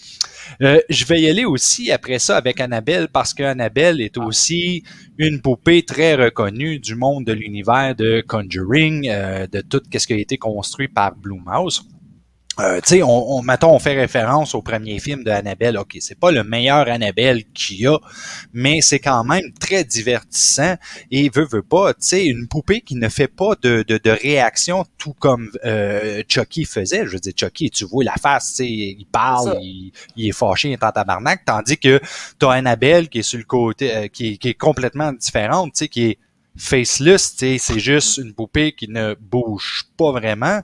Euh, 0.61 0.79
je 0.89 1.05
vais 1.05 1.21
y 1.21 1.29
aller 1.29 1.45
aussi 1.45 1.91
après 1.91 2.19
ça 2.19 2.37
avec 2.37 2.59
Annabelle 2.59 3.07
parce 3.11 3.33
qu'Annabelle 3.33 4.01
est 4.01 4.17
aussi 4.17 4.83
une 5.17 5.41
poupée 5.41 5.83
très 5.83 6.15
reconnue 6.15 6.79
du 6.79 6.95
monde 6.95 7.25
de 7.25 7.33
l'univers 7.33 7.95
de 7.95 8.23
Conjuring, 8.27 9.07
euh, 9.09 9.47
de 9.47 9.61
tout 9.61 9.81
ce 9.95 10.07
qui 10.07 10.13
a 10.13 10.17
été 10.17 10.37
construit 10.37 10.87
par 10.87 11.15
Blumhouse. 11.15 11.87
Euh, 12.59 12.79
tu 12.81 12.89
sais, 12.89 13.03
on, 13.03 13.37
on, 13.37 13.41
mettons, 13.41 13.71
on 13.71 13.79
fait 13.79 13.95
référence 13.95 14.53
au 14.53 14.61
premier 14.61 14.99
film 14.99 15.23
de 15.23 15.31
Annabelle. 15.31 15.77
Ok, 15.77 15.97
c'est 15.99 16.19
pas 16.19 16.31
le 16.31 16.43
meilleur 16.43 16.87
Annabelle 16.87 17.45
qu'il 17.53 17.81
y 17.81 17.87
a, 17.87 17.97
mais 18.53 18.79
c'est 18.81 18.99
quand 18.99 19.23
même 19.23 19.51
très 19.59 19.83
divertissant 19.83 20.75
et 21.09 21.29
veut 21.29 21.47
veut 21.51 21.63
pas. 21.63 21.93
Tu 21.93 22.01
sais, 22.01 22.25
une 22.25 22.47
poupée 22.47 22.81
qui 22.81 22.95
ne 22.95 23.09
fait 23.09 23.27
pas 23.27 23.55
de, 23.61 23.83
de, 23.87 23.97
de 23.97 24.11
réaction, 24.11 24.85
tout 24.99 25.13
comme 25.13 25.49
euh, 25.65 26.21
Chucky 26.27 26.65
faisait. 26.65 27.05
Je 27.05 27.13
veux 27.13 27.19
dire, 27.19 27.33
Chucky, 27.35 27.71
tu 27.71 27.85
vois 27.85 28.03
la 28.03 28.15
face, 28.21 28.49
tu 28.49 28.55
sais, 28.57 28.67
il 28.69 29.07
parle, 29.11 29.57
il, 29.61 29.91
il, 30.15 30.29
est 30.29 30.31
fâché, 30.31 30.69
il 30.69 30.73
est 30.73 30.83
en 30.83 30.91
tabarnak, 30.91 31.45
tandis 31.45 31.77
que 31.77 31.99
t'as 32.37 32.51
Annabelle 32.51 33.09
qui 33.09 33.19
est 33.19 33.23
sur 33.23 33.39
le 33.39 33.45
côté, 33.45 33.95
euh, 33.95 34.07
qui, 34.07 34.37
qui 34.37 34.49
est 34.49 34.53
complètement 34.53 35.11
différente, 35.11 35.73
tu 35.73 35.79
sais, 35.79 35.87
qui 35.87 36.03
est 36.03 36.17
faceless, 36.55 37.35
tu 37.35 37.37
sais, 37.39 37.57
c'est 37.57 37.79
juste 37.79 38.17
une 38.17 38.33
poupée 38.33 38.73
qui 38.73 38.87
ne 38.87 39.15
bouge 39.19 39.85
pas 39.97 40.11
vraiment 40.11 40.61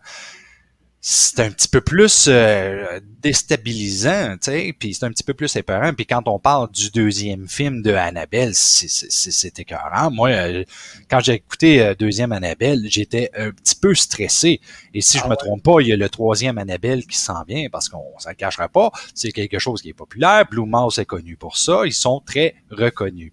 c'est 1.02 1.40
un 1.40 1.50
petit 1.50 1.70
peu 1.70 1.80
plus 1.80 2.26
euh, 2.28 3.00
déstabilisant, 3.22 4.34
tu 4.34 4.52
sais, 4.52 4.76
puis 4.78 4.94
c'est 4.94 5.06
un 5.06 5.12
petit 5.12 5.24
peu 5.24 5.34
plus 5.34 5.56
épeurant. 5.56 5.94
Puis 5.94 6.06
quand 6.06 6.28
on 6.28 6.40
parle 6.40 6.70
du 6.72 6.90
deuxième 6.90 7.48
film 7.48 7.82
de 7.82 7.94
Annabelle, 7.94 8.52
c'est 8.54 9.60
écœurant. 9.60 10.12
Moi, 10.12 10.30
euh, 10.30 10.66
quand 11.10 11.22
j'ai 11.22 11.36
écouté 11.36 11.82
euh, 11.82 11.96
deuxième 11.96 12.34
Annabelle, 12.34 12.82
j'étais 12.90 13.32
un 13.38 13.52
petit 13.52 13.76
peu 13.76 13.96
stressé. 13.96 14.60
Et 14.94 15.00
si 15.00 15.18
je 15.18 15.24
ah 15.26 15.30
me 15.30 15.36
trompe 15.36 15.64
pas, 15.64 15.80
il 15.80 15.88
y 15.88 15.94
a 15.94 15.96
le 15.96 16.10
troisième 16.10 16.58
Annabelle 16.58 17.06
qui 17.06 17.18
s'en 17.18 17.44
vient, 17.44 17.70
parce 17.72 17.88
qu'on 17.88 18.04
s'en 18.18 18.34
cachera 18.34 18.68
pas. 18.68 18.92
C'est 19.16 19.32
quelque 19.32 19.58
chose 19.58 19.82
qui 19.82 19.90
est 19.90 19.94
populaire. 19.94 20.46
Blue 20.52 20.66
Mouse 20.66 21.00
est 21.00 21.06
connu 21.06 21.38
pour 21.38 21.56
ça. 21.56 21.84
Ils 21.86 21.94
sont 21.94 22.22
très 22.26 22.56
reconnus. 22.72 23.32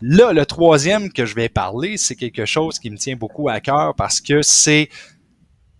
Là, 0.00 0.32
le 0.32 0.46
troisième 0.46 1.12
que 1.12 1.26
je 1.26 1.34
vais 1.34 1.48
parler, 1.48 1.96
c'est 1.96 2.16
quelque 2.16 2.44
chose 2.44 2.78
qui 2.78 2.90
me 2.90 2.96
tient 2.96 3.16
beaucoup 3.16 3.48
à 3.48 3.60
cœur 3.60 3.96
parce 3.96 4.20
que 4.20 4.42
c'est 4.42 4.88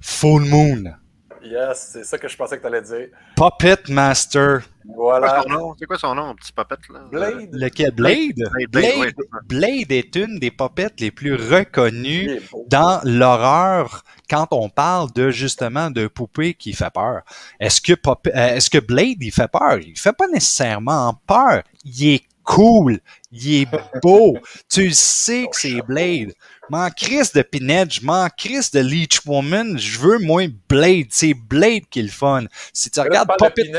Full 0.00 0.46
Moon. 0.46 0.94
Yes, 1.44 1.90
c'est 1.92 2.04
ça 2.04 2.18
que 2.18 2.28
je 2.28 2.36
pensais 2.36 2.56
que 2.56 2.62
tu 2.62 2.66
allais 2.66 2.82
dire. 2.82 3.08
Puppet 3.36 3.88
Master. 3.88 4.62
Voilà. 4.84 5.44
C'est 5.78 5.86
quoi 5.86 5.98
son 5.98 6.14
nom, 6.14 6.34
petit 6.34 6.52
puppet 6.52 6.76
là? 6.92 7.00
Blade. 7.10 7.48
Lequel? 7.52 7.90
Blade? 7.92 8.34
Blade, 8.36 8.70
Blade, 8.70 9.14
Blade, 9.14 9.14
Blade 9.46 9.92
est 9.92 10.16
une 10.16 10.38
des 10.38 10.50
puppets 10.50 10.92
les 10.98 11.10
plus 11.10 11.34
reconnues 11.34 12.40
dans 12.68 13.00
l'horreur 13.04 14.04
quand 14.28 14.48
on 14.50 14.68
parle 14.68 15.12
de 15.12 15.30
justement 15.30 15.90
de 15.90 16.06
poupée 16.06 16.54
qui 16.54 16.72
fait 16.72 16.92
peur. 16.92 17.22
Est-ce 17.60 17.80
que, 17.80 17.92
est-ce 18.32 18.70
que 18.70 18.78
Blade, 18.78 19.18
il 19.20 19.32
fait 19.32 19.48
peur? 19.48 19.78
Il 19.78 19.98
fait 19.98 20.12
pas 20.12 20.28
nécessairement 20.28 21.20
peur. 21.26 21.62
Il 21.84 22.14
est 22.14 22.24
cool. 22.42 22.98
Il 23.30 23.62
est 23.62 23.68
beau. 24.02 24.36
tu 24.68 24.90
sais 24.90 25.46
que 25.50 25.56
c'est 25.56 25.82
Blade 25.82 26.32
m'en 26.72 26.88
crisse 26.90 27.32
de 27.32 27.42
Pinhead, 27.42 27.92
je 27.92 28.04
m'en 28.04 28.28
crisse 28.30 28.70
de 28.70 28.80
Leech 28.80 29.20
Woman, 29.26 29.78
je 29.78 29.98
veux 29.98 30.18
moins 30.18 30.48
Blade. 30.68 31.06
C'est 31.10 31.34
Blade 31.34 31.82
qui 31.90 32.00
est 32.00 32.04
le 32.04 32.08
fun. 32.08 32.44
Si 32.72 32.90
tu 32.90 33.00
regardes 33.00 33.28
Puppet... 33.38 33.70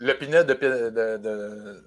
Le 0.00 0.14
Pinhead 0.14 0.46
de, 0.46 0.54
de, 0.54 1.18
de... 1.18 1.84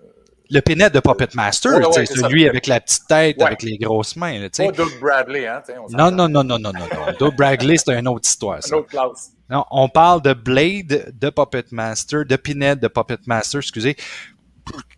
Le 0.50 0.60
Pinhead 0.60 0.94
de 0.94 1.00
Puppet 1.00 1.30
Master, 1.34 1.78
ouais, 1.78 1.86
ouais, 1.86 2.06
celui 2.06 2.48
avec 2.48 2.68
la 2.68 2.82
petite 2.82 3.08
tête, 3.08 3.38
ouais. 3.38 3.46
avec 3.46 3.64
les 3.64 3.78
grosses 3.78 4.18
mains. 4.18 4.50
Pas 4.50 4.72
Doug 4.72 4.92
Bradley, 5.00 5.48
hein? 5.48 5.64
Non, 5.90 6.12
non, 6.12 6.28
non, 6.28 6.44
non, 6.44 6.60
non, 6.60 6.74
non, 6.74 6.88
non. 6.94 7.14
Doug 7.18 7.36
Bradley, 7.38 7.78
c'est 7.78 7.98
une 7.98 8.08
autre 8.10 8.28
histoire. 8.28 8.62
Ça. 8.62 8.76
Une 8.76 8.82
autre 8.82 8.90
classe. 8.90 9.32
Non, 9.50 9.64
on 9.72 9.88
parle 9.88 10.22
de 10.22 10.34
Blade 10.34 11.14
de 11.18 11.30
Puppet 11.30 11.66
Master, 11.72 12.26
de 12.26 12.36
Pinhead 12.36 12.80
de 12.80 12.90
Puppet 12.90 13.18
Master, 13.26 13.60
excusez, 13.60 13.96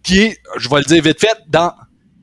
qui 0.01 0.23
est, 0.23 0.39
je 0.57 0.67
vais 0.67 0.77
le 0.77 0.85
dire 0.85 1.03
vite 1.03 1.21
fait, 1.21 1.37
dans 1.47 1.71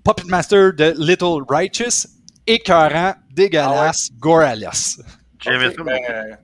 Puppet 0.04 0.26
Master 0.26 0.72
de 0.72 0.92
Little 0.98 1.44
Righteous, 1.48 2.08
écœurant, 2.46 3.14
dégueulasse, 3.32 4.10
ah 4.22 4.26
ouais. 4.28 4.56
J'ai 5.42 5.56
okay, 5.56 5.82
ben, 5.82 6.38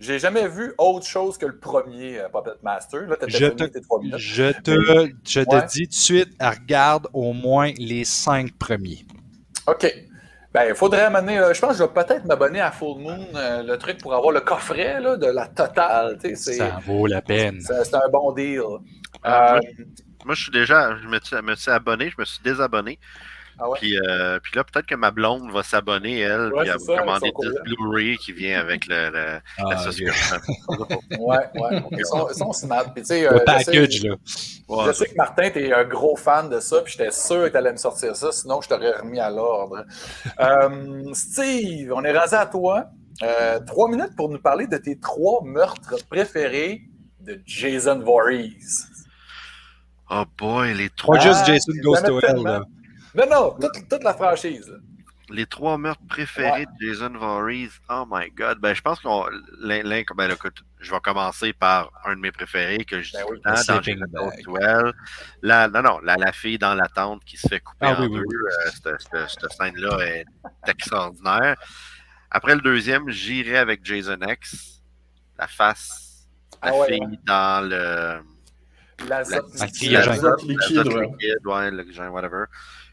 J'ai 0.00 0.18
jamais 0.18 0.48
vu 0.48 0.74
autre 0.78 1.06
chose 1.06 1.38
que 1.38 1.46
le 1.46 1.58
premier 1.58 2.18
euh, 2.18 2.28
Puppet 2.28 2.58
Master. 2.62 3.02
Là, 3.02 3.16
je 3.26 3.46
te, 3.46 3.64
tes 3.64 3.80
trois 3.80 4.00
minutes. 4.00 4.18
je 4.18 4.52
te, 4.52 4.70
Mais, 4.70 5.12
je 5.26 5.40
ouais. 5.40 5.46
te 5.46 5.66
dis 5.72 5.84
tout 5.84 5.90
de 5.90 5.94
suite, 5.94 6.28
regarde 6.40 7.08
au 7.12 7.32
moins 7.32 7.72
les 7.78 8.04
cinq 8.04 8.52
premiers. 8.58 9.06
OK. 9.66 9.92
Ben, 10.52 10.66
il 10.68 10.74
faudrait 10.74 11.02
amener. 11.02 11.38
Euh, 11.38 11.54
je 11.54 11.60
pense 11.60 11.72
que 11.72 11.78
je 11.78 11.82
vais 11.82 12.04
peut-être 12.04 12.26
m'abonner 12.26 12.60
à 12.60 12.70
Full 12.70 13.00
Moon, 13.00 13.26
euh, 13.34 13.62
le 13.62 13.78
truc 13.78 13.98
pour 13.98 14.14
avoir 14.14 14.32
le 14.32 14.40
coffret 14.40 15.00
là, 15.00 15.16
de 15.16 15.26
la 15.26 15.46
totale. 15.46 16.18
Ça 16.34 16.78
vaut 16.84 17.06
la 17.06 17.22
peine. 17.22 17.60
C'est 17.60 17.94
un 17.94 18.08
bon 18.12 18.32
deal. 18.32 18.60
Ah, 19.22 19.54
euh, 19.54 19.60
moi, 19.78 19.86
moi, 20.26 20.34
je 20.34 20.42
suis 20.42 20.52
déjà. 20.52 20.94
Je 21.02 21.08
me 21.08 21.18
suis, 21.20 21.36
me 21.42 21.54
suis 21.54 21.70
abonné, 21.70 22.10
je 22.10 22.16
me 22.18 22.26
suis 22.26 22.42
désabonné. 22.42 22.98
Ah 23.58 23.68
ouais? 23.68 23.78
puis, 23.78 23.98
euh, 23.98 24.38
puis, 24.42 24.52
là, 24.56 24.64
peut-être 24.64 24.86
que 24.86 24.94
ma 24.94 25.10
blonde 25.10 25.50
va 25.52 25.62
s'abonner, 25.62 26.20
elle, 26.20 26.52
ouais, 26.52 26.62
puis 26.62 26.70
elle 26.70 26.86
va 26.86 26.98
commander 26.98 27.32
des 27.40 27.74
Blu-ray 27.74 28.16
qui 28.18 28.32
vient 28.32 28.58
avec 28.58 28.86
le, 28.86 29.10
le 29.10 29.40
ah, 29.58 29.64
la 29.70 29.78
subscription. 29.78 30.36
ouais, 31.18 31.38
ouais. 31.54 31.82
Ils 31.92 32.06
sont, 32.06 32.28
ils 32.30 32.36
sont 32.36 32.52
smart. 32.52 32.92
Puis, 32.94 33.02
le 33.08 33.32
euh, 33.32 33.38
package, 33.44 34.00
sais, 34.00 34.08
là. 34.08 34.14
Ouais, 34.68 34.84
je 34.86 34.92
sais 34.92 35.06
que 35.06 35.14
Martin, 35.16 35.50
tu 35.50 35.66
es 35.66 35.72
un 35.72 35.84
gros 35.84 36.16
fan 36.16 36.48
de 36.48 36.60
ça, 36.60 36.80
puis 36.80 36.94
j'étais 36.96 37.10
sûr 37.10 37.44
que 37.44 37.50
tu 37.50 37.56
allais 37.56 37.72
me 37.72 37.76
sortir 37.76 38.16
ça, 38.16 38.32
sinon 38.32 38.60
je 38.60 38.68
t'aurais 38.68 38.92
remis 38.92 39.20
à 39.20 39.30
l'ordre. 39.30 39.84
euh, 40.40 41.14
Steve, 41.14 41.92
on 41.94 42.02
est 42.04 42.12
rasé 42.12 42.36
à 42.36 42.46
toi. 42.46 42.86
Euh, 43.22 43.60
trois 43.60 43.88
minutes 43.88 44.16
pour 44.16 44.28
nous 44.30 44.40
parler 44.40 44.66
de 44.66 44.78
tes 44.78 44.98
trois 44.98 45.42
meurtres 45.44 45.96
préférés 46.08 46.82
de 47.20 47.40
Jason 47.46 48.00
Voorhees. 48.00 48.88
Oh 50.10 50.24
boy, 50.36 50.74
les 50.74 50.90
trois. 50.90 51.16
Pas 51.16 51.22
juste 51.22 51.46
Jason 51.46 51.72
Goes 51.82 52.02
to 52.02 52.20
Hell, 52.20 52.42
là. 52.42 52.62
Non, 53.14 53.24
non, 53.30 53.56
toute, 53.60 53.88
toute 53.88 54.04
la 54.04 54.14
franchise. 54.14 54.72
Les 55.28 55.46
trois 55.46 55.78
meurtres 55.78 56.06
préférés 56.08 56.60
ouais. 56.60 56.66
de 56.66 56.86
Jason 56.86 57.16
Voorhees. 57.16 57.70
Oh 57.88 58.04
my 58.10 58.30
God. 58.30 58.58
Ben, 58.58 58.74
je 58.74 58.82
pense 58.82 59.00
qu'on. 59.00 59.24
Ben, 59.62 60.30
écoute, 60.30 60.62
je 60.80 60.90
vais 60.90 61.00
commencer 61.00 61.52
par 61.52 61.90
un 62.04 62.16
de 62.16 62.20
mes 62.20 62.32
préférés 62.32 62.84
que 62.84 63.00
je 63.00 63.12
dis 63.12 63.16
ben 63.16 63.24
oui, 63.30 63.40
dans 64.08 64.56
Hell. 64.60 64.92
La, 65.40 65.68
non, 65.68 65.82
non, 65.82 66.00
la, 66.00 66.16
la 66.16 66.32
fille 66.32 66.58
dans 66.58 66.74
la 66.74 66.88
tente 66.88 67.24
qui 67.24 67.36
se 67.36 67.48
fait 67.48 67.60
couper 67.60 67.86
ah, 67.86 67.98
en 67.98 68.02
oui, 68.02 68.10
deux. 68.10 68.24
Oui, 68.26 68.36
euh, 68.36 68.70
cette, 68.72 69.00
cette, 69.00 69.40
cette 69.40 69.52
scène-là 69.52 69.98
est 70.06 70.26
extraordinaire. 70.66 71.56
Après 72.30 72.54
le 72.54 72.60
deuxième, 72.60 73.08
j'irai 73.08 73.58
avec 73.58 73.84
Jason 73.84 74.18
X. 74.20 74.82
La 75.38 75.46
face. 75.46 76.26
La 76.62 76.72
ah, 76.74 76.84
fille 76.86 77.00
ouais. 77.00 77.18
dans 77.24 77.68
le. 77.68 78.20
L'azote 79.08 79.52
liquide, 79.54 79.98
liquide, 80.44 81.46
ouais, 81.46 81.70
le 81.70 82.10
whatever 82.10 82.44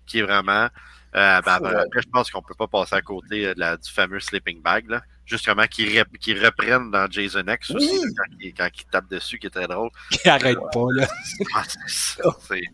qui 0.10 0.20
est 0.20 0.24
vraiment. 0.24 0.68
Euh, 1.16 1.42
ben, 1.42 1.60
ben, 1.60 1.76
après, 1.76 2.02
je 2.02 2.10
pense 2.10 2.30
qu'on 2.30 2.42
peut 2.42 2.54
pas 2.54 2.68
passer 2.68 2.96
à 2.96 3.02
côté 3.02 3.54
de 3.56 3.60
la, 3.60 3.78
du 3.78 3.90
fameux 3.90 4.20
sleeping 4.20 4.62
bag, 4.62 4.88
là. 4.90 5.02
Justement, 5.26 5.66
qui, 5.68 5.98
rep, 5.98 6.08
qui 6.20 6.34
reprennent 6.34 6.90
dans 6.92 7.10
Jason 7.10 7.44
X 7.48 7.72
aussi, 7.72 8.00
oui. 8.04 8.14
quand, 8.18 8.36
il, 8.40 8.54
quand 8.54 8.70
il 8.76 8.86
tape 8.86 9.10
dessus, 9.10 9.38
qui 9.38 9.48
est 9.48 9.52
très 9.52 9.68
drôle. 9.68 9.90
Qui 10.12 10.28
arrête 10.28 10.58
pas, 10.72 10.86
là. 10.92 11.08
Ah, 11.56 11.64
c'est 11.68 12.16
ça. 12.16 12.24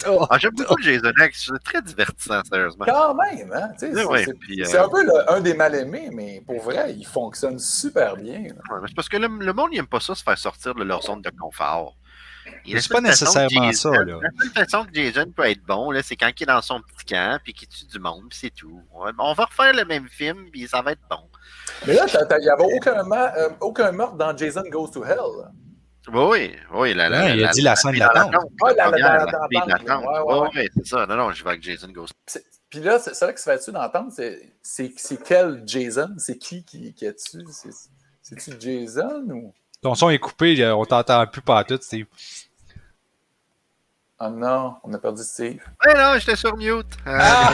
Oh. 0.10 0.26
Ah, 0.30 0.38
J'aime 0.38 0.54
beaucoup 0.54 0.82
Jason 0.82 1.12
X, 1.17 1.52
c'est 1.52 1.63
très 1.63 1.82
divertissant, 1.82 2.41
sérieusement. 2.43 2.86
Quand 2.86 3.15
même, 3.15 3.52
hein. 3.54 3.69
C'est 3.78 3.93
ouais, 4.06 4.26
euh... 4.28 4.84
un 4.84 4.89
peu 4.89 5.04
le, 5.04 5.32
un 5.32 5.41
des 5.41 5.54
mal-aimés, 5.54 6.10
mais 6.13 6.41
pour 6.45 6.62
vrai, 6.62 6.93
il 6.98 7.06
fonctionne 7.06 7.60
super 7.60 8.15
bien. 8.15 8.43
Ouais, 8.43 8.80
c'est 8.88 8.95
parce 8.95 9.10
que 9.10 9.17
le, 9.17 9.28
le 9.28 9.54
monde 9.54 9.71
n'aime 9.71 9.88
pas 9.88 10.00
ça, 10.00 10.15
se 10.15 10.24
faire 10.24 10.38
sortir 10.38 10.76
de 10.76 10.84
leur 10.84 11.04
zone 11.04 11.21
de 11.21 11.30
confort. 11.30 11.95
C'est 12.65 12.89
pas 12.89 13.01
nécessairement 13.01 13.71
Jason, 13.71 13.93
ça. 13.93 14.03
Là. 14.03 14.19
La 14.21 14.29
seule 14.39 14.51
façon 14.53 14.86
que 14.86 14.93
Jason 14.93 15.31
peut 15.36 15.45
être 15.45 15.63
bon, 15.65 15.91
c'est 16.03 16.15
quand 16.15 16.29
il 16.38 16.43
est 16.43 16.45
dans 16.45 16.62
son 16.62 16.81
petit 16.81 17.05
camp 17.13 17.39
puis 17.43 17.53
qu'il 17.53 17.67
tue 17.67 17.86
du 17.86 17.99
monde, 17.99 18.25
c'est 18.31 18.53
tout. 18.53 18.81
On 18.93 19.34
va 19.34 19.45
refaire 19.45 19.73
le 19.73 19.86
même 19.86 20.08
film 20.10 20.49
puis 20.51 20.67
ça 20.67 20.81
va 20.81 20.93
être 20.93 21.01
bon. 21.10 21.21
Mais 21.88 21.93
là, 21.93 22.05
il 22.08 22.38
n'y 22.41 22.49
avait 22.49 22.75
aucun, 22.75 23.12
euh, 23.12 23.49
aucun 23.62 23.91
meurtre 23.91 24.15
dans 24.15 24.36
Jason 24.36 24.63
Goes 24.69 24.91
to 24.91 25.03
Hell. 25.05 25.51
Oui, 26.13 26.55
oui. 26.73 26.93
La, 26.93 27.10
la, 27.10 27.25
ouais, 27.25 27.38
il 27.38 27.43
a 27.43 27.47
la, 27.47 27.51
dit 27.51 27.62
la 27.62 27.75
scène 27.75 27.93
de. 27.93 28.01
Ah, 28.01 28.27
la, 28.75 28.91
la, 28.91 29.25
la, 29.84 30.25
Oui, 30.25 30.69
c'est 30.75 30.86
ça. 30.86 31.05
Non, 31.08 31.15
non, 31.15 31.31
je 31.31 31.43
vais 31.43 31.49
avec 31.51 31.63
Jason 31.63 31.88
Goes 31.88 32.08
to 32.08 32.13
Hell. 32.36 32.43
Puis 32.69 32.79
là, 32.79 32.99
c'est 32.99 33.17
vrai 33.19 33.34
que 33.34 33.39
se 33.39 33.49
fait-tu 33.49 33.71
d'entendre, 33.71 34.12
c'est 34.62 35.17
quel 35.23 35.63
Jason? 35.65 36.13
C'est 36.17 36.38
qui 36.38 36.63
qui, 36.63 36.93
qui 36.93 37.08
a-tu? 37.08 37.45
C'est-tu 38.21 38.51
Jason 38.60 39.23
ou... 39.29 39.53
Ton 39.86 39.93
son 39.93 40.10
est 40.10 40.17
coupé, 40.17 40.65
on 40.71 40.84
t'entend 40.84 41.28
plus 41.28 41.43
partout, 41.43 41.78
Steve. 41.80 42.08
Oh 44.19 44.30
non, 44.32 44.78
on 44.84 44.91
a 44.91 44.98
perdu 44.98 45.21
Steve. 45.21 45.62
Ouais, 45.86 45.93
non, 45.93 46.17
j'étais 46.17 46.36
sur 46.36 46.58
mute. 46.58 46.88
Euh, 47.06 47.19
ah! 47.21 47.54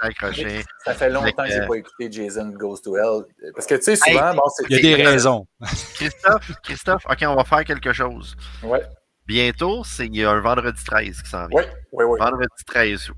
accroché. 0.00 0.62
Ça 0.84 0.92
fait 0.92 1.08
longtemps 1.08 1.44
que, 1.44 1.48
que 1.48 1.54
j'ai 1.54 1.66
pas 1.66 1.76
écouté 1.76 2.12
Jason 2.12 2.50
Goes 2.50 2.82
to 2.84 2.94
Hell. 2.94 3.24
Parce 3.54 3.66
que, 3.66 3.76
tu 3.76 3.84
sais, 3.84 3.96
souvent, 3.96 4.32
hey, 4.32 4.36
bon, 4.36 4.42
c'est. 4.54 4.64
Il 4.68 4.84
y 4.84 4.92
a 4.92 4.96
des 4.96 5.02
raisons. 5.02 5.46
Christophe, 5.94 6.52
Christophe, 6.62 7.06
OK, 7.08 7.22
on 7.22 7.36
va 7.36 7.44
faire 7.44 7.64
quelque 7.64 7.94
chose. 7.94 8.36
Ouais. 8.62 8.82
Bientôt, 9.26 9.82
il 10.00 10.14
y 10.14 10.24
a 10.26 10.30
un 10.30 10.40
vendredi 10.40 10.84
13 10.84 11.22
qui 11.22 11.30
s'en 11.30 11.46
vient. 11.46 11.62
Oui, 11.62 11.64
oui, 11.92 12.04
oui. 12.04 12.18
Vendredi 12.18 12.64
13 12.66 13.08
août. 13.08 13.16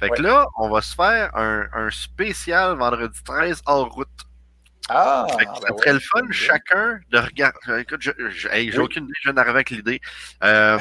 Fait 0.00 0.08
que 0.08 0.14
ouais. 0.14 0.28
là, 0.28 0.48
on 0.58 0.70
va 0.70 0.82
se 0.82 0.96
faire 0.96 1.30
un, 1.36 1.68
un 1.72 1.88
spécial 1.88 2.76
vendredi 2.76 3.16
13 3.24 3.62
hors 3.64 3.94
route. 3.94 4.08
Ah, 4.88 5.26
Fait 5.38 5.44
que 5.46 5.54
ça 5.54 5.60
ben 5.68 5.76
serait 5.78 5.86
ouais. 5.88 5.92
le 5.94 6.00
fun, 6.00 6.30
chacun, 6.30 7.00
de 7.10 7.18
regarder. 7.18 7.80
Écoute, 7.80 8.00
je- 8.00 8.12
je- 8.30 8.48
hey, 8.48 8.70
j'ai 8.70 8.78
Oui. 8.78 8.84
aucune 8.84 9.04
idée, 9.04 9.12
je 9.20 9.28
viens 9.28 9.34
d'arriver 9.34 9.56
avec 9.56 9.70
l'idée. 9.70 10.00
Euh, 10.44 10.78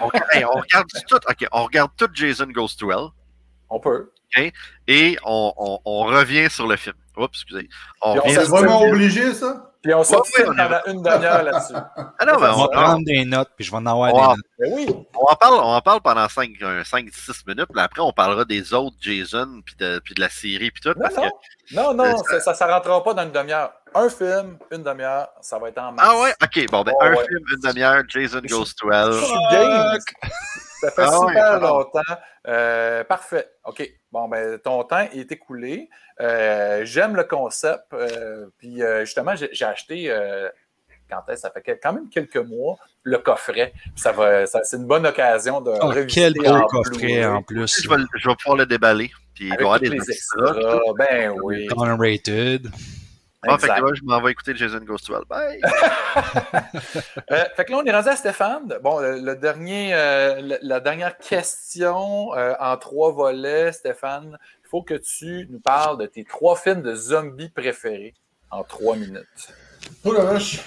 on, 0.00 0.10
hey, 0.32 0.44
on 0.44 0.52
regarde 0.60 0.88
tout, 1.08 1.16
ok, 1.28 1.46
on 1.52 1.64
regarde 1.64 1.90
tout 1.96 2.08
Jason 2.14 2.46
Goes 2.46 2.76
to 2.78 2.90
Hell 2.90 3.08
On 3.68 3.78
peut. 3.80 4.10
et 4.88 5.18
on, 5.24 5.52
on, 5.58 5.78
on 5.84 6.04
revient 6.04 6.48
sur 6.50 6.66
le 6.66 6.76
film. 6.76 6.94
Oups, 7.16 7.28
excusez. 7.34 7.68
On 8.00 8.18
on 8.24 8.28
sur- 8.28 8.42
vraiment 8.48 8.80
obligé, 8.82 9.34
ça 9.34 9.70
Puis 9.82 9.92
on 9.94 10.02
s'obstine 10.04 10.48
ouais, 10.48 10.56
pendant 10.56 10.80
une 10.86 11.02
demi-heure 11.02 11.42
là-dessus. 11.42 11.74
Ah 12.18 12.24
non, 12.24 12.38
mais 12.40 12.46
On 12.48 12.56
va 12.56 12.64
on, 12.64 12.68
prendre 12.68 13.04
des 13.04 13.24
notes, 13.24 13.50
puis 13.56 13.64
je 13.64 13.70
vais 13.70 13.76
en 13.78 13.86
avoir 13.86 14.14
on 14.14 14.20
des 14.20 14.26
notes. 14.28 14.38
Ben 14.60 14.70
oui. 14.72 14.86
on 15.14 15.32
en 15.32 15.34
parle, 15.36 15.54
on 15.54 15.74
en 15.74 15.80
parle 15.80 16.00
pendant 16.00 16.26
5-6 16.26 17.42
minutes, 17.48 17.66
puis 17.72 17.80
après 17.80 18.00
on 18.00 18.12
parlera 18.12 18.44
des 18.44 18.72
autres 18.74 18.96
Jason, 19.00 19.60
puis 19.64 19.74
de, 19.76 19.98
puis 20.04 20.14
de 20.14 20.20
la 20.20 20.28
série, 20.30 20.70
puis 20.70 20.80
tout, 20.82 20.90
Non, 20.96 21.02
parce 21.02 21.14
que... 21.16 21.74
non, 21.74 21.94
non, 21.94 22.04
Euh, 22.32 22.40
ça, 22.40 22.54
ça 22.54 22.66
ne 22.68 22.72
rentrera 22.72 23.02
pas 23.02 23.14
dans 23.14 23.24
une 23.24 23.32
demi-heure. 23.32 23.72
Un 23.94 24.08
film, 24.08 24.56
une 24.70 24.82
demi-heure, 24.84 25.28
ça 25.40 25.58
va 25.58 25.68
être 25.68 25.78
en 25.78 25.92
masse. 25.92 26.06
Ah 26.08 26.18
ouais? 26.20 26.32
Ok, 26.42 26.70
bon, 26.70 26.82
ben, 26.82 26.92
Oh, 27.00 27.04
un 27.04 27.10
ouais. 27.10 27.26
film, 27.28 27.40
une 27.52 27.68
demi-heure, 27.70 28.02
Jason 28.08 28.40
Goes 28.48 28.72
to 28.78 28.90
Hell. 28.90 29.12
Ça 30.82 30.90
fait 30.90 31.02
Ah 31.06 31.18
super 31.28 31.60
longtemps. 31.60 32.00
Euh, 32.48 33.04
parfait. 33.04 33.48
OK. 33.64 33.88
Bon, 34.10 34.28
ben, 34.28 34.58
ton 34.58 34.82
temps 34.84 35.06
est 35.12 35.30
écoulé. 35.30 35.88
Euh, 36.20 36.80
J'aime 36.84 37.16
le 37.16 37.24
concept. 37.24 37.84
euh, 37.92 38.46
puis, 38.58 38.82
euh, 38.82 39.04
justement, 39.04 39.34
j'ai 39.36 39.64
acheté, 39.64 40.10
euh, 40.10 40.48
quand 41.08 41.22
est-ce? 41.28 41.42
Ça 41.42 41.50
fait 41.50 41.78
quand 41.82 41.92
même 41.92 42.08
quelques 42.08 42.36
mois, 42.36 42.76
le 43.02 43.18
coffret. 43.18 43.72
Puis 43.74 43.92
Ça 43.96 44.12
va, 44.12 44.46
ça- 44.46 44.64
c'est 44.64 44.76
une 44.76 44.86
bonne 44.86 45.06
occasion 45.06 45.60
de 45.60 45.70
Oh, 45.80 45.86
revisiter 45.88 46.20
quel 46.20 46.34
beau 46.34 46.46
en 46.50 46.66
coffret 46.66 47.24
en 47.26 47.42
plus. 47.42 47.82
Je 47.82 47.88
vais, 47.88 47.96
le- 47.98 48.06
je 48.16 48.28
vais 48.28 48.34
pouvoir 48.36 48.56
le 48.58 48.66
déballer, 48.66 49.10
puis 49.34 49.44
il 49.44 49.50
va 49.50 49.54
y 49.54 49.58
avoir 49.58 49.78
des 49.80 49.92
extras. 49.94 50.54
extras. 50.56 50.80
Ben 50.98 51.34
oui. 51.42 51.68
Unrated. 51.76 52.68
Ah, 53.44 53.58
fait 53.58 53.66
que 53.66 53.72
là, 53.72 53.92
je 53.94 54.02
m'en 54.04 54.20
vais 54.22 54.30
écouter 54.30 54.54
Jason 54.54 54.78
Goes 54.78 54.98
to 54.98 55.14
Hell. 55.14 55.24
Bye! 55.28 55.60
Euh, 57.30 57.44
fait 57.56 57.64
que 57.64 57.72
là, 57.72 57.78
on 57.82 57.84
est 57.84 57.92
rendu 57.92 58.08
à 58.08 58.16
Stéphane. 58.16 58.74
Bon, 58.82 58.98
le, 59.00 59.18
le 59.18 59.36
dernier, 59.36 59.94
euh, 59.94 60.40
le- 60.40 60.58
la 60.62 60.80
dernière 60.80 61.16
question 61.18 62.34
euh, 62.34 62.54
en 62.60 62.76
trois 62.76 63.12
volets, 63.12 63.72
Stéphane. 63.72 64.38
Il 64.64 64.68
faut 64.68 64.82
que 64.82 64.94
tu 64.94 65.46
nous 65.50 65.60
parles 65.60 65.98
de 65.98 66.06
tes 66.06 66.24
trois 66.24 66.56
films 66.56 66.82
de 66.82 66.94
zombies 66.94 67.48
préférés 67.48 68.14
en 68.50 68.62
trois 68.64 68.96
minutes. 68.96 69.48
Oh 70.04 70.12
la 70.12 70.24
vache. 70.24 70.60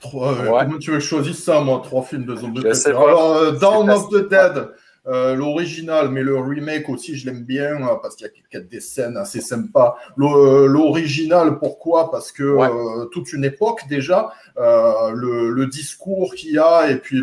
Trois, 0.00 0.32
euh, 0.32 0.50
Ouais. 0.50 0.60
Comment 0.64 0.78
tu 0.78 0.90
veux 0.90 0.98
que 0.98 1.02
je 1.02 1.08
choisisse 1.08 1.42
ça, 1.42 1.60
moi 1.60 1.80
Trois 1.82 2.02
films 2.02 2.24
de 2.26 2.36
zombies. 2.36 2.60
Je 2.62 2.68
préférés? 2.68 2.94
pas. 2.94 3.02
Alors, 3.08 3.36
euh, 3.36 3.52
Dawn 3.52 3.90
of 3.90 4.08
the 4.10 4.28
Dead, 4.28 4.68
euh, 5.06 5.34
l'original, 5.34 6.10
mais 6.10 6.22
le 6.22 6.38
remake 6.38 6.88
aussi, 6.88 7.16
je 7.16 7.26
l'aime 7.26 7.42
bien 7.42 7.76
euh, 7.88 7.94
parce 8.02 8.16
qu'il 8.16 8.30
y 8.52 8.56
a 8.56 8.60
des 8.60 8.80
scènes 8.80 9.16
assez 9.16 9.40
sympas. 9.40 9.96
Le- 10.16 10.66
L'original, 10.66 11.58
pourquoi? 11.58 12.10
Parce 12.10 12.32
que 12.32 12.42
Ouais. 12.44 12.68
euh, 12.68 13.06
toute 13.06 13.32
une 13.32 13.44
époque 13.44 13.80
déjà, 13.88 14.30
euh, 14.58 15.10
le, 15.14 15.50
le 15.50 15.66
discours 15.66 16.34
qu'il 16.34 16.52
y 16.52 16.58
a 16.58 16.90
et 16.90 16.96
puis 16.96 17.22